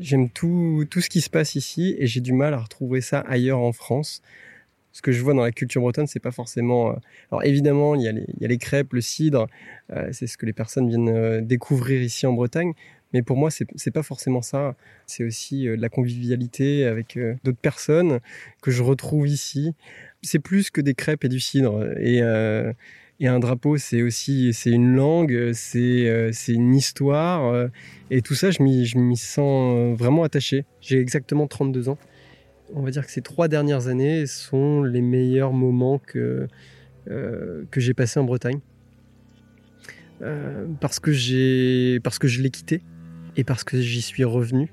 J'aime 0.00 0.30
tout 0.30 0.86
ce 0.96 1.10
qui 1.10 1.20
se 1.20 1.28
passe 1.28 1.54
ici 1.54 1.94
et 1.98 2.06
j'ai 2.06 2.22
du 2.22 2.32
mal 2.32 2.54
à 2.54 2.58
retrouver 2.58 3.02
ça 3.02 3.20
ailleurs 3.20 3.58
en 3.58 3.72
France 3.72 4.22
ce 4.92 5.00
que 5.02 5.10
je 5.10 5.22
vois 5.22 5.34
dans 5.34 5.42
la 5.42 5.52
culture 5.52 5.80
bretonne, 5.80 6.06
c'est 6.06 6.20
pas 6.20 6.30
forcément. 6.30 6.90
Euh, 6.90 6.94
alors 7.30 7.44
évidemment, 7.44 7.94
il 7.94 8.02
y, 8.02 8.08
a 8.08 8.12
les, 8.48 8.58
crêpes, 8.58 8.92
le 8.92 9.00
cidre, 9.00 9.46
euh, 9.90 10.08
c'est 10.12 10.26
ce 10.26 10.36
que 10.36 10.46
les 10.46 10.52
personnes 10.52 10.88
viennent 10.88 11.08
euh, 11.08 11.40
découvrir 11.40 12.02
ici 12.02 12.26
en 12.26 12.32
Bretagne. 12.34 12.72
Mais 13.14 13.22
pour 13.22 13.36
moi, 13.36 13.50
c'est 13.50 13.90
pas 13.90 14.02
forcément 14.02 14.40
ça. 14.40 14.74
C'est 15.04 15.22
aussi 15.22 15.66
la 15.76 15.90
convivialité 15.90 16.86
avec 16.86 17.18
d'autres 17.44 17.60
personnes 17.60 18.20
que 18.62 18.70
je 18.70 18.82
retrouve 18.82 19.28
ici. 19.28 19.74
C'est 20.22 20.38
plus 20.38 20.70
que 20.70 20.80
des 20.80 20.94
crêpes 20.94 21.22
et 21.24 21.28
du 21.28 21.38
cidre. 21.38 21.94
Et, 22.00 22.22
et 23.20 23.26
un 23.26 23.38
drapeau, 23.38 23.76
c'est 23.76 24.00
aussi 24.00 24.54
c'est 24.54 24.70
une 24.70 24.94
langue, 24.94 25.52
c'est 25.52 26.32
c'est 26.32 26.54
une 26.54 26.74
histoire. 26.74 27.68
et 28.10 28.22
tout 28.22 28.34
ça, 28.34 28.50
je 28.50 28.62
m'y 28.62 29.16
sens 29.18 29.94
vraiment 29.98 30.22
attaché. 30.22 30.64
J'ai 30.80 30.98
exactement 30.98 31.46
32 31.46 31.90
ans 31.90 31.98
on 32.74 32.82
va 32.82 32.90
dire 32.90 33.04
que 33.04 33.12
ces 33.12 33.22
trois 33.22 33.48
dernières 33.48 33.88
années 33.88 34.26
sont 34.26 34.82
les 34.82 35.00
meilleurs 35.00 35.52
moments 35.52 35.98
que, 35.98 36.48
euh, 37.10 37.64
que 37.70 37.80
j'ai 37.80 37.94
passés 37.94 38.20
en 38.20 38.24
Bretagne. 38.24 38.60
Euh, 40.22 40.66
parce, 40.80 41.00
que 41.00 41.12
j'ai, 41.12 41.98
parce 42.00 42.18
que 42.18 42.28
je 42.28 42.42
l'ai 42.42 42.50
quitté 42.50 42.82
et 43.36 43.44
parce 43.44 43.64
que 43.64 43.80
j'y 43.80 44.02
suis 44.02 44.24
revenu. 44.24 44.72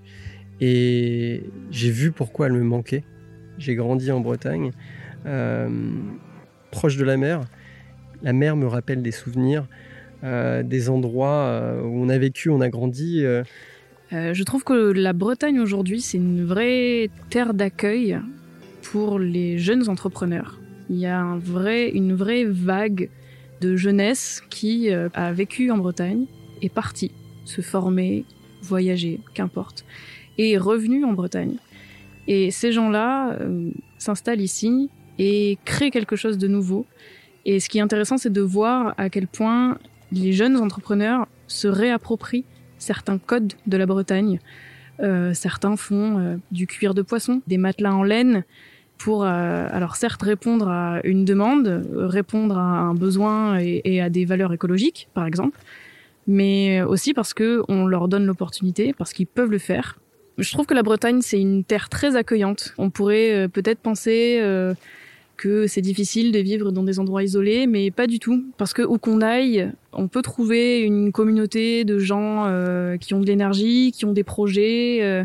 Et 0.62 1.43
j'ai 1.71 1.89
vu 1.89 2.12
pourquoi 2.12 2.47
elle 2.47 2.53
me 2.53 2.63
manquait. 2.63 3.03
J'ai 3.57 3.75
grandi 3.75 4.12
en 4.12 4.19
Bretagne, 4.19 4.71
euh, 5.25 5.69
proche 6.71 6.97
de 6.97 7.03
la 7.03 7.17
mer. 7.17 7.41
La 8.21 8.33
mer 8.33 8.55
me 8.55 8.67
rappelle 8.67 9.01
des 9.01 9.12
souvenirs, 9.12 9.67
des 10.21 10.89
endroits 10.89 11.81
où 11.81 12.03
on 12.03 12.09
a 12.09 12.17
vécu, 12.17 12.49
on 12.49 12.59
a 12.59 12.67
grandi. 12.67 13.23
Euh, 14.11 14.33
je 14.33 14.43
trouve 14.43 14.63
que 14.63 14.73
la 14.73 15.13
Bretagne 15.13 15.59
aujourd'hui, 15.59 16.01
c'est 16.01 16.17
une 16.17 16.45
vraie 16.45 17.09
terre 17.29 17.53
d'accueil 17.53 18.19
pour 18.81 19.19
les 19.19 19.59
jeunes 19.59 19.87
entrepreneurs. 19.89 20.59
Il 20.89 20.97
y 20.97 21.05
a 21.05 21.19
un 21.19 21.37
vrai, 21.37 21.89
une 21.89 22.15
vraie 22.15 22.45
vague 22.45 23.09
de 23.61 23.75
jeunesse 23.75 24.41
qui 24.49 24.89
euh, 24.89 25.09
a 25.13 25.31
vécu 25.31 25.69
en 25.69 25.77
Bretagne, 25.77 26.25
est 26.61 26.73
partie 26.73 27.11
se 27.45 27.61
former, 27.61 28.25
voyager, 28.61 29.19
qu'importe, 29.33 29.85
et 30.37 30.51
est 30.51 30.57
revenue 30.57 31.03
en 31.03 31.13
Bretagne. 31.13 31.55
Et 32.27 32.51
ces 32.51 32.71
gens-là 32.71 33.33
euh, 33.33 33.71
s'installent 33.97 34.41
ici 34.41 34.89
et 35.17 35.57
créent 35.65 35.89
quelque 35.91 36.15
chose 36.15 36.37
de 36.37 36.47
nouveau. 36.47 36.85
Et 37.45 37.59
ce 37.59 37.69
qui 37.69 37.79
est 37.79 37.81
intéressant, 37.81 38.17
c'est 38.17 38.31
de 38.31 38.41
voir 38.41 38.93
à 38.97 39.09
quel 39.09 39.27
point 39.27 39.77
les 40.11 40.33
jeunes 40.33 40.57
entrepreneurs 40.57 41.27
se 41.47 41.67
réapproprient 41.67 42.45
certains 42.79 43.17
codes 43.17 43.53
de 43.67 43.77
la 43.77 43.85
Bretagne. 43.85 44.39
Euh, 45.01 45.33
certains 45.33 45.77
font 45.77 46.19
euh, 46.19 46.35
du 46.51 46.67
cuir 46.67 46.93
de 46.93 47.01
poisson, 47.01 47.41
des 47.47 47.57
matelas 47.57 47.93
en 47.93 48.03
laine, 48.03 48.43
pour, 48.97 49.23
euh, 49.23 49.67
alors 49.71 49.95
certes, 49.95 50.21
répondre 50.23 50.67
à 50.67 50.99
une 51.05 51.23
demande, 51.23 51.87
répondre 51.93 52.57
à 52.57 52.79
un 52.79 52.93
besoin 52.93 53.59
et, 53.59 53.81
et 53.85 54.01
à 54.01 54.09
des 54.09 54.25
valeurs 54.25 54.51
écologiques, 54.51 55.07
par 55.13 55.25
exemple, 55.25 55.57
mais 56.27 56.81
aussi 56.81 57.13
parce 57.13 57.33
que 57.33 57.63
on 57.69 57.85
leur 57.85 58.07
donne 58.09 58.25
l'opportunité, 58.25 58.93
parce 58.97 59.13
qu'ils 59.13 59.27
peuvent 59.27 59.51
le 59.51 59.57
faire. 59.57 59.99
Je 60.39 60.51
trouve 60.53 60.65
que 60.65 60.73
la 60.73 60.83
Bretagne, 60.83 61.21
c'est 61.21 61.39
une 61.39 61.65
terre 61.65 61.89
très 61.89 62.15
accueillante. 62.15 62.73
On 62.77 62.89
pourrait 62.89 63.33
euh, 63.33 63.47
peut-être 63.49 63.79
penser 63.79 64.39
euh, 64.41 64.73
que 65.41 65.67
c'est 65.67 65.82
difficile 65.91 66.32
de 66.32 66.39
vivre 66.39 66.71
dans 66.71 66.84
des 66.84 66.99
endroits 66.99 67.23
isolés, 67.23 67.65
mais 67.65 67.91
pas 67.91 68.08
du 68.08 68.19
tout. 68.19 68.39
Parce 68.58 68.73
que 68.73 68.84
où 68.84 68.97
qu'on 68.97 69.21
aille, 69.21 69.71
on 69.93 70.08
peut 70.13 70.21
trouver 70.21 70.82
une 70.82 71.12
communauté 71.19 71.86
de 71.86 71.97
gens 71.97 72.45
euh, 72.47 72.97
qui 72.97 73.13
ont 73.13 73.21
de 73.21 73.25
l'énergie, 73.25 73.91
qui 73.95 74.04
ont 74.06 74.13
des 74.13 74.25
projets. 74.36 74.99
euh, 75.02 75.23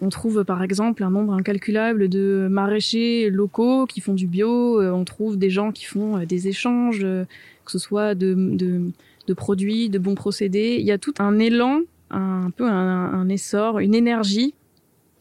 on 0.00 0.10
trouve 0.10 0.44
par 0.44 0.62
exemple 0.62 1.02
un 1.02 1.10
nombre 1.10 1.32
incalculable 1.32 2.08
de 2.08 2.46
maraîchers 2.48 3.30
locaux 3.30 3.86
qui 3.86 4.00
font 4.00 4.14
du 4.14 4.28
bio. 4.28 4.80
euh, 4.80 4.92
on 4.92 5.04
trouve 5.04 5.36
des 5.36 5.50
gens 5.50 5.72
qui 5.72 5.84
font 5.86 6.18
euh, 6.18 6.24
des 6.24 6.46
échanges, 6.46 7.02
euh, 7.02 7.24
que 7.64 7.72
ce 7.72 7.80
soit 7.80 8.14
de, 8.14 8.34
de, 8.34 8.92
de 9.26 9.34
produits, 9.34 9.90
de 9.90 9.98
bons 9.98 10.14
procédés. 10.14 10.76
Il 10.78 10.86
y 10.86 10.92
a 10.92 10.98
tout 10.98 11.14
un 11.18 11.40
élan, 11.40 11.80
un, 12.10 12.50
peu 12.56 12.64
un, 12.64 13.12
un 13.20 13.28
essor, 13.28 13.80
une 13.80 13.96
énergie 13.96 14.54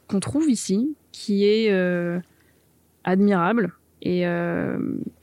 qu'on 0.08 0.19
trouve 0.19 0.47
ici 0.47 0.95
qui 1.12 1.43
est 1.45 1.71
euh, 1.71 2.19
admirable. 3.04 3.73
Et, 4.01 4.27
euh, 4.27 4.77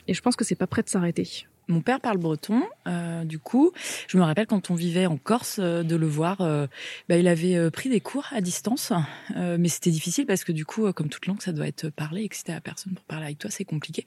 et 0.09 0.15
je 0.15 0.21
pense 0.21 0.37
que 0.37 0.45
c'est 0.45 0.55
pas 0.55 0.67
prêt 0.67 0.83
de 0.83 0.89
s'arrêter. 0.89 1.47
Mon 1.67 1.81
père 1.81 2.01
parle 2.01 2.19
breton, 2.19 2.63
euh, 2.87 3.25
du 3.25 3.39
coup, 3.39 3.73
je 4.07 4.19
me 4.19 4.23
rappelle 4.23 4.47
quand 4.47 4.71
on 4.71 4.75
vivait 4.75 5.07
en 5.07 5.17
Corse 5.17 5.59
euh, 5.63 5.83
de 5.83 5.97
le 5.97 6.07
voir. 6.07 6.43
euh, 6.43 6.67
bah, 7.09 7.17
il 7.17 7.27
avait 7.27 7.71
pris 7.71 7.89
des 7.89 8.01
cours 8.01 8.27
à 8.33 8.41
distance, 8.41 8.93
mais 9.37 9.69
c'était 9.69 9.91
difficile 9.91 10.27
parce 10.27 10.45
que 10.45 10.53
du 10.53 10.65
coup, 10.65 10.93
comme 10.93 11.09
toute 11.09 11.27
langue, 11.27 11.41
ça 11.41 11.53
doit 11.53 11.67
être 11.67 11.89
parlé 11.89 12.23
et 12.23 12.29
que 12.29 12.37
si 12.37 12.45
t'as 12.45 12.61
personne 12.61 12.95
pour 12.95 13.05
parler 13.05 13.27
avec 13.27 13.39
toi, 13.39 13.51
c'est 13.51 13.65
compliqué. 13.65 14.05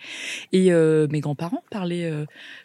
Et 0.52 0.72
mes 0.72 1.20
grands-parents 1.20 1.64
parlaient 1.70 2.12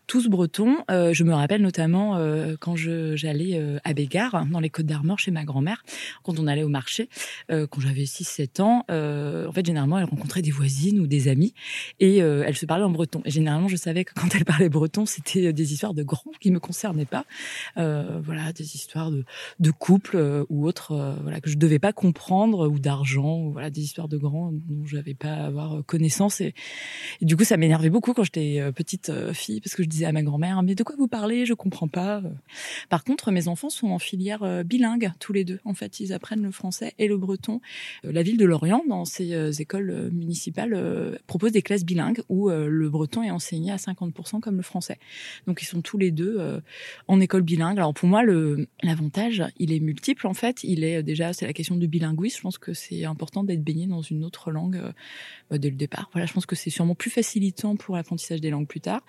tous 0.07 0.29
breton. 0.29 0.85
Je 0.89 1.25
me 1.25 1.35
rappelle 1.35 1.63
notamment 1.63 2.19
quand 2.61 2.77
j'allais 2.77 3.79
à 3.85 3.93
Bégard, 3.93 4.47
dans 4.47 4.61
les 4.61 4.71
Côtes 4.71 4.87
d'Armor, 4.87 5.19
chez 5.19 5.31
ma 5.31 5.45
grand-mère, 5.45 5.85
quand 6.23 6.39
on 6.39 6.47
allait 6.47 6.65
au 6.65 6.69
marché, 6.69 7.09
quand 7.49 7.81
j'avais 7.81 8.05
6-7 8.05 8.63
ans. 8.63 8.85
en 8.89 9.53
fait, 9.53 9.67
généralement, 9.67 9.99
elle 9.99 10.05
rencontrait 10.05 10.43
des 10.43 10.51
voisines 10.51 11.01
ou 11.01 11.07
des 11.07 11.29
amis 11.29 11.55
et 12.01 12.19
elle 12.19 12.57
se 12.57 12.67
parlait 12.67 12.85
en 12.85 12.91
breton. 12.91 13.23
Et 13.25 13.31
généralement, 13.31 13.69
je 13.69 13.77
savais 13.77 14.05
que 14.05 14.13
quand 14.15 14.35
elle 14.35 14.45
parlait 14.45 14.69
breton, 14.69 14.82
c'était 15.07 15.53
des 15.53 15.73
histoires 15.73 15.95
de 15.95 16.03
grands 16.03 16.33
qui 16.40 16.51
me 16.51 16.61
concernaient 16.61 17.05
pas. 17.05 17.25
Euh, 17.77 18.21
voilà, 18.25 18.53
des 18.53 18.75
histoires 18.75 19.11
de, 19.11 19.25
de 19.61 19.71
couple 19.71 20.16
euh, 20.16 20.45
ou 20.49 20.66
autres, 20.66 20.92
euh, 20.92 21.14
voilà, 21.23 21.40
que 21.40 21.51
je 21.51 21.57
devais 21.57 21.79
pas 21.79 21.92
comprendre 21.92 22.68
ou 22.68 22.79
d'argent, 22.79 23.49
voilà, 23.51 23.71
des 23.71 23.83
histoires 23.83 24.09
de 24.09 24.18
grands 24.18 24.53
dont 24.53 24.85
je 24.85 24.97
n'avais 24.97 25.14
pas 25.14 25.35
avoir 25.35 25.85
connaissance. 25.87 26.40
Et, 26.40 26.55
du 27.21 27.37
coup, 27.37 27.45
ça 27.45 27.57
m'énervait 27.57 27.90
beaucoup 27.90 28.12
quand 28.12 28.25
j'étais 28.25 28.61
euh, 28.61 28.73
petite 28.73 29.09
euh, 29.09 29.33
fille 29.33 29.61
parce 29.61 29.75
que 29.75 29.83
je 29.83 29.88
disais 29.88 30.07
à 30.07 30.12
ma 30.12 30.23
grand-mère, 30.23 30.62
mais 30.62 30.75
de 30.75 30.83
quoi 30.83 30.97
vous 30.97 31.09
parlez? 31.09 31.47
Je 31.47 31.55
comprends 31.55 31.88
pas. 31.88 32.23
Par 32.88 33.05
contre, 33.05 33.31
mes 33.31 33.49
enfants 33.49 33.71
sont 33.71 33.88
en 33.88 33.99
filière 33.99 34.42
euh, 34.42 34.62
bilingue 34.62 35.12
tous 35.18 35.33
les 35.33 35.45
deux. 35.45 35.61
En 35.64 35.75
fait, 35.75 36.01
ils 36.01 36.12
apprennent 36.12 36.42
le 36.42 36.51
français 36.51 36.95
et 36.99 37.09
le 37.09 37.16
breton. 37.16 37.61
Euh, 38.05 38.12
La 38.12 38.23
ville 38.23 38.37
de 38.37 38.45
Lorient, 38.45 38.83
dans 38.88 39.05
ses 39.05 39.33
euh, 39.35 39.53
écoles 39.53 39.90
euh, 39.90 40.11
municipales, 40.11 40.75
euh, 40.75 41.16
propose 41.27 41.53
des 41.53 41.62
classes 41.62 41.85
bilingues 41.85 42.23
où 42.29 42.51
euh, 42.51 42.68
le 42.68 42.90
breton 42.90 43.23
est 43.23 43.31
enseigné 43.31 43.73
à 43.73 43.77
50% 43.77 44.40
comme 44.40 44.57
le 44.57 44.62
français. 44.62 44.72
Donc, 45.47 45.63
ils 45.63 45.67
sont 45.67 45.83
tous 45.83 45.99
les 45.99 46.11
deux 46.11 46.37
euh, 46.39 46.61
en 47.09 47.21
école 47.21 47.43
bilingue. 47.43 47.79
Alors, 47.79 47.95
pour 47.95 48.09
moi, 48.09 48.23
l'avantage, 48.83 49.43
il 49.59 49.73
est 49.73 49.81
multiple 49.81 50.27
en 50.27 50.35
fait. 50.35 50.63
Il 50.65 50.85
est 50.85 50.99
euh, 50.99 51.03
déjà, 51.03 51.33
c'est 51.33 51.47
la 51.47 51.53
question 51.53 51.77
du 51.77 51.89
bilinguisme. 51.89 52.37
Je 52.37 52.43
pense 52.43 52.59
que 52.59 52.73
c'est 52.73 53.05
important 53.05 53.45
d'être 53.45 53.63
baigné 53.63 53.87
dans 53.87 54.03
une 54.03 54.25
autre 54.25 54.51
langue 54.51 54.77
euh, 54.77 54.93
bah, 55.51 55.59
dès 55.59 55.71
le 55.71 55.77
départ. 55.77 56.09
Voilà, 56.13 56.27
je 56.27 56.33
pense 56.33 56.47
que 56.47 56.57
c'est 56.57 56.71
sûrement 56.71 56.95
plus 56.95 57.11
facilitant 57.11 57.77
pour 57.77 57.97
l'apprentissage 57.97 58.41
des 58.41 58.51
langues 58.51 58.69
plus 58.69 58.81
tard. 58.81 59.05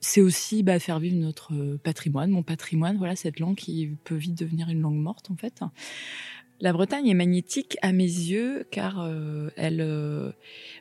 C'est 0.00 0.20
aussi 0.20 0.62
bah, 0.62 0.78
faire 0.78 0.98
vivre 0.98 1.16
notre 1.16 1.76
patrimoine, 1.82 2.30
mon 2.30 2.42
patrimoine. 2.42 2.96
Voilà, 2.96 3.16
cette 3.16 3.40
langue 3.40 3.56
qui 3.56 3.90
peut 4.04 4.16
vite 4.16 4.36
devenir 4.36 4.68
une 4.68 4.80
langue 4.80 4.96
morte 4.96 5.30
en 5.30 5.36
fait. 5.36 5.60
La 6.60 6.72
Bretagne 6.72 7.08
est 7.08 7.14
magnétique 7.14 7.76
à 7.82 7.92
mes 7.92 8.04
yeux 8.04 8.66
car 8.70 9.00
euh, 9.00 9.50
elle, 9.56 9.80
euh, 9.80 10.30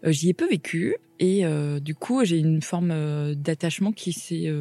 euh, 0.06 0.12
j'y 0.12 0.30
ai 0.30 0.34
peu 0.34 0.48
vécu 0.48 0.96
et 1.20 1.44
du 1.80 1.96
coup 1.96 2.26
j'ai 2.26 2.38
une 2.38 2.62
forme 2.62 2.94
d'attachement 3.36 3.94
qui 3.94 4.12
s'est 4.12 4.52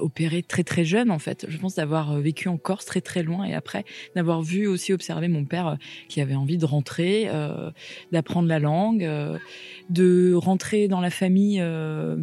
opérée 0.00 0.44
très 0.44 0.62
très 0.62 0.84
jeune 0.84 1.10
en 1.10 1.18
fait. 1.18 1.46
Je 1.48 1.58
pense 1.58 1.74
d'avoir 1.74 2.20
vécu 2.20 2.46
en 2.46 2.56
Corse 2.56 2.84
très 2.84 3.00
très 3.00 3.24
loin 3.24 3.44
et 3.44 3.52
après 3.52 3.84
d'avoir 4.14 4.42
vu 4.42 4.68
aussi 4.68 4.92
observer 4.92 5.26
mon 5.26 5.44
père 5.44 5.76
qui 6.08 6.20
avait 6.20 6.36
envie 6.36 6.56
de 6.56 6.64
rentrer, 6.64 7.28
d'apprendre 8.12 8.46
la 8.46 8.60
langue, 8.60 9.10
de 9.90 10.34
rentrer 10.34 10.86
dans 10.86 11.00
la 11.00 11.10
famille 11.10 11.60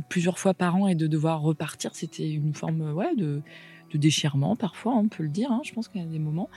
plusieurs 0.07 0.39
fois 0.39 0.53
par 0.53 0.77
an 0.77 0.87
et 0.87 0.95
de 0.95 1.07
devoir 1.07 1.41
repartir. 1.41 1.91
C'était 1.95 2.29
une 2.29 2.53
forme 2.53 2.93
ouais 2.93 3.13
de 3.17 3.41
de 3.91 3.97
déchirement 3.97 4.55
parfois, 4.55 4.95
on 4.95 5.07
peut 5.07 5.23
le 5.23 5.29
dire. 5.29 5.51
Hein, 5.51 5.61
je 5.63 5.73
pense 5.73 5.87
qu'il 5.87 6.01
y 6.01 6.03
a 6.03 6.07
des 6.07 6.19
moments. 6.19 6.49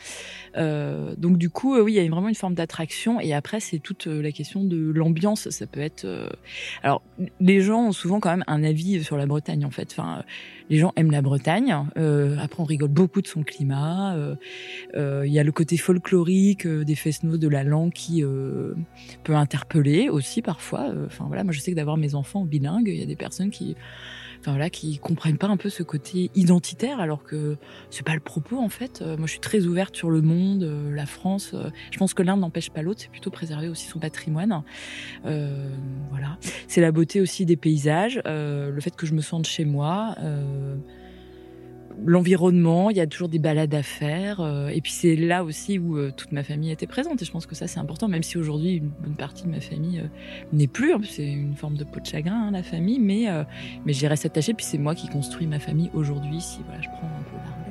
Euh, 0.56 1.14
donc 1.16 1.38
du 1.38 1.50
coup, 1.50 1.74
euh, 1.74 1.82
oui, 1.82 1.94
il 1.94 2.02
y 2.02 2.06
a 2.06 2.10
vraiment 2.10 2.28
une 2.28 2.34
forme 2.34 2.54
d'attraction. 2.54 3.20
Et 3.20 3.32
après, 3.34 3.60
c'est 3.60 3.78
toute 3.78 4.06
euh, 4.06 4.22
la 4.22 4.32
question 4.32 4.64
de 4.64 4.76
l'ambiance. 4.76 5.50
Ça 5.50 5.66
peut 5.66 5.80
être. 5.80 6.04
euh, 6.04 6.28
Alors, 6.82 7.02
les 7.40 7.60
gens 7.60 7.88
ont 7.88 7.92
souvent 7.92 8.20
quand 8.20 8.30
même 8.30 8.44
un 8.46 8.62
avis 8.64 9.02
sur 9.04 9.16
la 9.16 9.26
Bretagne, 9.26 9.64
en 9.64 9.70
fait. 9.70 9.88
Enfin, 9.92 10.18
euh, 10.18 10.22
les 10.70 10.78
gens 10.78 10.92
aiment 10.96 11.10
la 11.10 11.22
Bretagne. 11.22 11.72
Après, 11.72 12.60
on 12.60 12.64
rigole 12.64 12.88
beaucoup 12.88 13.20
de 13.20 13.26
son 13.26 13.42
climat. 13.42 14.16
Il 14.94 15.32
y 15.32 15.38
a 15.38 15.44
le 15.44 15.52
côté 15.52 15.76
folklorique 15.76 16.66
des 16.66 16.94
fest-noz 16.94 17.38
de 17.38 17.48
la 17.48 17.64
langue 17.64 17.92
qui 17.92 18.22
peut 19.24 19.34
interpeller 19.34 20.08
aussi 20.08 20.40
parfois. 20.40 20.90
Enfin 21.04 21.26
voilà, 21.26 21.44
moi 21.44 21.52
je 21.52 21.60
sais 21.60 21.70
que 21.70 21.76
d'avoir 21.76 21.98
mes 21.98 22.14
enfants 22.14 22.46
bilingues, 22.46 22.88
il 22.88 22.98
y 22.98 23.02
a 23.02 23.06
des 23.06 23.14
personnes 23.16 23.50
qui 23.50 23.76
enfin 24.44 24.52
voilà, 24.52 24.68
qui 24.68 24.98
comprennent 24.98 25.38
pas 25.38 25.46
un 25.46 25.56
peu 25.56 25.70
ce 25.70 25.82
côté 25.82 26.30
identitaire, 26.34 27.00
alors 27.00 27.24
que 27.24 27.56
c'est 27.88 28.04
pas 28.04 28.12
le 28.12 28.20
propos 28.20 28.58
en 28.58 28.68
fait. 28.68 29.00
Euh, 29.00 29.16
moi, 29.16 29.26
je 29.26 29.30
suis 29.32 29.40
très 29.40 29.64
ouverte 29.64 29.96
sur 29.96 30.10
le 30.10 30.20
monde, 30.20 30.64
euh, 30.64 30.94
la 30.94 31.06
France. 31.06 31.52
euh, 31.54 31.70
je 31.90 31.96
pense 31.96 32.12
que 32.12 32.22
l'un 32.22 32.36
n'empêche 32.36 32.68
pas 32.68 32.82
l'autre. 32.82 33.00
C'est 33.00 33.10
plutôt 33.10 33.30
préserver 33.30 33.68
aussi 33.68 33.86
son 33.86 33.98
patrimoine. 34.00 34.62
Euh, 35.24 35.70
voilà, 36.10 36.36
c'est 36.68 36.82
la 36.82 36.92
beauté 36.92 37.22
aussi 37.22 37.46
des 37.46 37.56
paysages, 37.56 38.20
euh, 38.26 38.70
le 38.70 38.80
fait 38.82 38.94
que 38.94 39.06
je 39.06 39.14
me 39.14 39.22
sente 39.22 39.46
chez 39.46 39.64
moi. 39.64 40.14
euh, 40.20 40.76
L'environnement, 42.04 42.90
il 42.90 42.96
y 42.96 43.00
a 43.00 43.06
toujours 43.06 43.28
des 43.28 43.38
balades 43.38 43.74
à 43.74 43.82
faire, 43.82 44.40
euh, 44.40 44.68
et 44.68 44.80
puis 44.80 44.92
c'est 44.92 45.16
là 45.16 45.44
aussi 45.44 45.78
où 45.78 45.96
euh, 45.96 46.10
toute 46.14 46.32
ma 46.32 46.42
famille 46.42 46.70
était 46.70 46.86
présente. 46.86 47.22
Et 47.22 47.24
je 47.24 47.30
pense 47.30 47.46
que 47.46 47.54
ça 47.54 47.66
c'est 47.66 47.78
important, 47.78 48.08
même 48.08 48.22
si 48.22 48.36
aujourd'hui 48.36 48.76
une 48.76 48.88
bonne 48.88 49.16
partie 49.16 49.44
de 49.44 49.48
ma 49.48 49.60
famille 49.60 50.00
euh, 50.00 50.08
n'est 50.52 50.66
plus. 50.66 50.92
hein, 50.92 51.00
c'est 51.04 51.26
une 51.26 51.54
forme 51.54 51.76
de 51.76 51.84
peau 51.84 52.00
de 52.00 52.06
chagrin, 52.06 52.48
hein, 52.48 52.50
la 52.50 52.62
famille, 52.62 52.98
mais 52.98 53.28
euh, 53.28 53.44
mais 53.86 53.92
j'y 53.92 54.06
reste 54.06 54.26
attachée. 54.26 54.54
Puis 54.54 54.66
c'est 54.66 54.78
moi 54.78 54.94
qui 54.94 55.08
construis 55.08 55.46
ma 55.46 55.58
famille 55.58 55.90
aujourd'hui. 55.94 56.40
Si 56.40 56.60
voilà, 56.66 56.82
je 56.82 56.88
prends 56.88 57.06
un 57.06 57.22
peu 57.30 57.63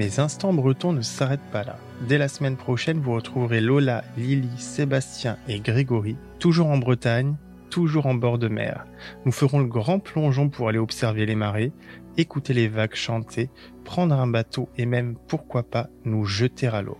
Mes 0.00 0.18
instants 0.18 0.54
bretons 0.54 0.94
ne 0.94 1.02
s'arrêtent 1.02 1.50
pas 1.52 1.62
là. 1.62 1.76
Dès 2.08 2.16
la 2.16 2.28
semaine 2.28 2.56
prochaine, 2.56 3.00
vous 3.00 3.12
retrouverez 3.12 3.60
Lola, 3.60 4.02
Lily, 4.16 4.48
Sébastien 4.56 5.36
et 5.46 5.60
Grégory, 5.60 6.16
toujours 6.38 6.68
en 6.68 6.78
Bretagne, 6.78 7.36
toujours 7.68 8.06
en 8.06 8.14
bord 8.14 8.38
de 8.38 8.48
mer. 8.48 8.86
Nous 9.26 9.30
ferons 9.30 9.58
le 9.58 9.66
grand 9.66 9.98
plongeon 9.98 10.48
pour 10.48 10.70
aller 10.70 10.78
observer 10.78 11.26
les 11.26 11.34
marées, 11.34 11.72
écouter 12.16 12.54
les 12.54 12.66
vagues 12.66 12.94
chanter, 12.94 13.50
prendre 13.84 14.14
un 14.14 14.26
bateau 14.26 14.70
et 14.78 14.86
même, 14.86 15.16
pourquoi 15.28 15.64
pas, 15.64 15.90
nous 16.06 16.24
jeter 16.24 16.68
à 16.68 16.80
l'eau. 16.80 16.96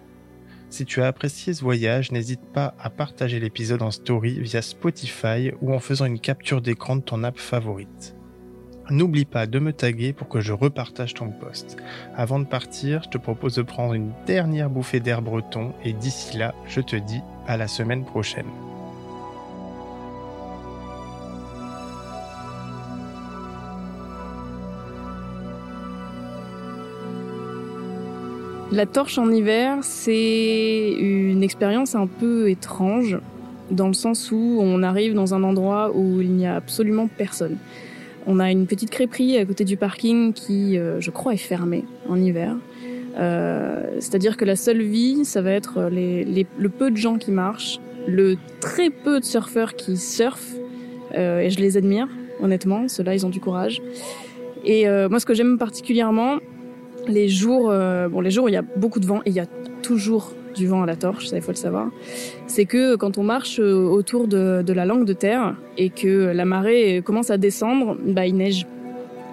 Si 0.68 0.84
tu 0.84 1.00
as 1.00 1.06
apprécié 1.06 1.54
ce 1.54 1.64
voyage, 1.64 2.12
n'hésite 2.12 2.52
pas 2.52 2.74
à 2.78 2.90
partager 2.90 3.40
l'épisode 3.40 3.80
en 3.80 3.92
story 3.92 4.38
via 4.40 4.60
Spotify 4.60 5.52
ou 5.62 5.72
en 5.72 5.78
faisant 5.78 6.04
une 6.04 6.20
capture 6.20 6.60
d'écran 6.60 6.96
de 6.96 7.00
ton 7.00 7.24
app 7.24 7.38
favorite. 7.38 8.14
N'oublie 8.90 9.24
pas 9.24 9.46
de 9.46 9.60
me 9.60 9.72
taguer 9.72 10.12
pour 10.12 10.28
que 10.28 10.40
je 10.40 10.52
repartage 10.52 11.14
ton 11.14 11.28
post. 11.28 11.76
Avant 12.16 12.40
de 12.40 12.44
partir, 12.44 13.04
je 13.04 13.10
te 13.10 13.18
propose 13.18 13.54
de 13.54 13.62
prendre 13.62 13.94
une 13.94 14.10
dernière 14.26 14.68
bouffée 14.68 14.98
d'air 14.98 15.22
breton 15.22 15.72
et 15.84 15.92
d'ici 15.92 16.36
là, 16.36 16.54
je 16.66 16.80
te 16.80 16.96
dis 16.96 17.20
à 17.46 17.56
la 17.56 17.68
semaine 17.68 18.04
prochaine. 18.04 18.46
La 28.72 28.86
torche 28.86 29.18
en 29.18 29.30
hiver, 29.30 29.78
c'est 29.82 30.92
une 30.98 31.44
expérience 31.44 31.94
un 31.94 32.08
peu 32.08 32.50
étrange, 32.50 33.18
dans 33.70 33.86
le 33.86 33.94
sens 33.94 34.32
où 34.32 34.58
on 34.60 34.82
arrive 34.82 35.14
dans 35.14 35.32
un 35.32 35.44
endroit 35.44 35.92
où 35.94 36.20
il 36.20 36.32
n'y 36.32 36.46
a 36.46 36.56
absolument 36.56 37.06
personne. 37.06 37.56
On 38.26 38.38
a 38.38 38.50
une 38.50 38.66
petite 38.66 38.90
crêperie 38.90 39.38
à 39.38 39.44
côté 39.44 39.64
du 39.64 39.76
parking 39.76 40.32
qui, 40.32 40.78
euh, 40.78 41.00
je 41.00 41.10
crois, 41.10 41.32
est 41.34 41.38
fermée 41.38 41.84
en 42.08 42.16
hiver. 42.20 42.56
Euh, 43.18 43.96
C'est-à-dire 43.98 44.36
que 44.36 44.44
la 44.44 44.56
seule 44.56 44.82
vie, 44.82 45.24
ça 45.24 45.42
va 45.42 45.50
être 45.52 45.88
les, 45.90 46.24
les- 46.24 46.46
le 46.58 46.68
peu 46.68 46.90
de 46.90 46.96
gens 46.96 47.16
qui 47.18 47.30
marchent, 47.30 47.80
le 48.06 48.36
très 48.60 48.90
peu 48.90 49.20
de 49.20 49.24
surfeurs 49.24 49.74
qui 49.74 49.96
surfent, 49.96 50.54
euh, 51.16 51.40
et 51.40 51.50
je 51.50 51.58
les 51.58 51.76
admire, 51.76 52.08
honnêtement. 52.40 52.88
Ceux-là, 52.88 53.14
ils 53.14 53.26
ont 53.26 53.30
du 53.30 53.40
courage. 53.40 53.80
Et 54.64 54.86
euh, 54.88 55.08
moi, 55.08 55.18
ce 55.18 55.26
que 55.26 55.34
j'aime 55.34 55.58
particulièrement, 55.58 56.38
les 57.08 57.28
jours, 57.28 57.70
euh, 57.70 58.08
bon, 58.08 58.20
les 58.20 58.30
jours 58.30 58.44
où 58.44 58.48
il 58.48 58.54
y 58.54 58.56
a 58.58 58.62
beaucoup 58.76 59.00
de 59.00 59.06
vent, 59.06 59.20
et 59.24 59.30
il 59.30 59.34
y 59.34 59.40
a 59.40 59.46
toujours 59.82 60.34
du 60.60 60.68
vent 60.68 60.82
à 60.82 60.86
la 60.86 60.96
torche, 60.96 61.28
ça 61.28 61.36
il 61.36 61.42
faut 61.42 61.52
le 61.52 61.56
savoir, 61.56 61.88
c'est 62.46 62.66
que 62.66 62.96
quand 62.96 63.18
on 63.18 63.22
marche 63.22 63.58
euh, 63.58 63.74
autour 63.74 64.28
de, 64.28 64.72
la 64.72 64.84
langue 64.84 65.06
de 65.06 65.12
terre 65.14 65.56
et 65.78 65.88
que 65.90 66.32
la 66.32 66.44
marée 66.44 67.02
commence 67.04 67.30
à 67.30 67.38
descendre, 67.38 67.96
bah 68.04 68.26
il 68.26 68.36
neige. 68.36 68.66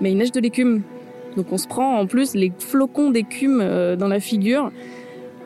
Mais 0.02 0.12
il 0.12 0.18
neige 0.18 0.32
de 0.32 0.40
l'écume. 0.40 0.82
Donc 1.36 1.52
on 1.52 1.58
se 1.58 1.68
prend 1.68 2.00
en 2.00 2.08
plus 2.08 2.34
les 2.34 2.52
flocons 2.58 3.12
d'écume 3.12 3.60
euh, 3.62 3.96
dans 3.96 4.08
la 4.08 4.20
figure. 4.20 4.72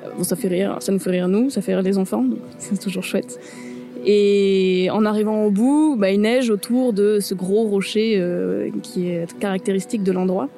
Euh, 0.06 0.10
Bon, 0.18 0.24
ça 0.24 0.36
fait 0.36 0.48
rire, 0.48 0.78
ça 0.80 0.92
nous 0.92 1.00
fait 1.00 1.12
rire 1.12 1.28
nous, 1.28 1.50
ça 1.50 1.62
fait 1.62 1.74
rire 1.74 1.84
les 1.84 1.98
enfants, 1.98 2.26
c'est 2.58 2.80
toujours 2.80 3.04
chouette. 3.04 3.40
Et 4.06 4.90
en 4.92 5.06
arrivant 5.06 5.46
au 5.46 5.52
bout, 5.52 5.96
bah, 5.98 6.12
il 6.12 6.22
neige 6.22 6.50
autour 6.50 6.94
de 6.94 7.20
ce 7.20 7.34
gros 7.36 7.68
rocher 7.68 8.16
euh, 8.18 8.70
qui 8.82 9.10
est 9.10 9.32
caractéristique 9.40 10.04
de 10.04 10.12
l'endroit. 10.12 10.50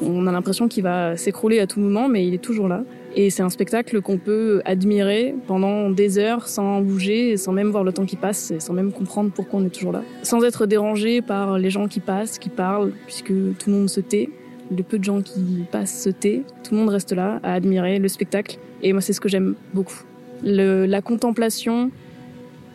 On 0.00 0.26
a 0.26 0.32
l'impression 0.32 0.68
qu'il 0.68 0.84
va 0.84 1.16
s'écrouler 1.16 1.60
à 1.60 1.66
tout 1.66 1.80
moment, 1.80 2.08
mais 2.08 2.26
il 2.26 2.34
est 2.34 2.42
toujours 2.42 2.68
là. 2.68 2.84
Et 3.16 3.30
c'est 3.30 3.42
un 3.42 3.48
spectacle 3.50 4.00
qu'on 4.00 4.18
peut 4.18 4.60
admirer 4.64 5.34
pendant 5.46 5.88
des 5.88 6.18
heures 6.18 6.48
sans 6.48 6.80
bouger, 6.80 7.36
sans 7.36 7.52
même 7.52 7.68
voir 7.70 7.84
le 7.84 7.92
temps 7.92 8.06
qui 8.06 8.16
passe, 8.16 8.50
et 8.50 8.58
sans 8.58 8.72
même 8.72 8.90
comprendre 8.90 9.30
pourquoi 9.32 9.60
on 9.60 9.64
est 9.64 9.70
toujours 9.70 9.92
là. 9.92 10.02
Sans 10.24 10.42
être 10.42 10.66
dérangé 10.66 11.22
par 11.22 11.56
les 11.58 11.70
gens 11.70 11.86
qui 11.86 12.00
passent, 12.00 12.38
qui 12.40 12.48
parlent, 12.48 12.92
puisque 13.06 13.28
tout 13.28 13.70
le 13.70 13.72
monde 13.72 13.88
se 13.88 14.00
tait. 14.00 14.30
Le 14.76 14.82
peu 14.82 14.98
de 14.98 15.04
gens 15.04 15.20
qui 15.22 15.64
passent 15.70 16.02
se 16.02 16.10
tait. 16.10 16.42
Tout 16.64 16.74
le 16.74 16.80
monde 16.80 16.88
reste 16.88 17.12
là 17.12 17.38
à 17.44 17.52
admirer 17.54 17.98
le 18.00 18.08
spectacle. 18.08 18.58
Et 18.82 18.92
moi, 18.92 19.00
c'est 19.00 19.12
ce 19.12 19.20
que 19.20 19.28
j'aime 19.28 19.54
beaucoup. 19.74 20.02
Le- 20.42 20.86
la 20.86 21.00
contemplation 21.00 21.90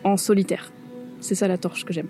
en 0.04 0.16
solitaire. 0.16 0.72
C'est 1.20 1.34
ça 1.34 1.48
la 1.48 1.58
torche 1.58 1.84
que 1.84 1.92
j'aime. 1.92 2.08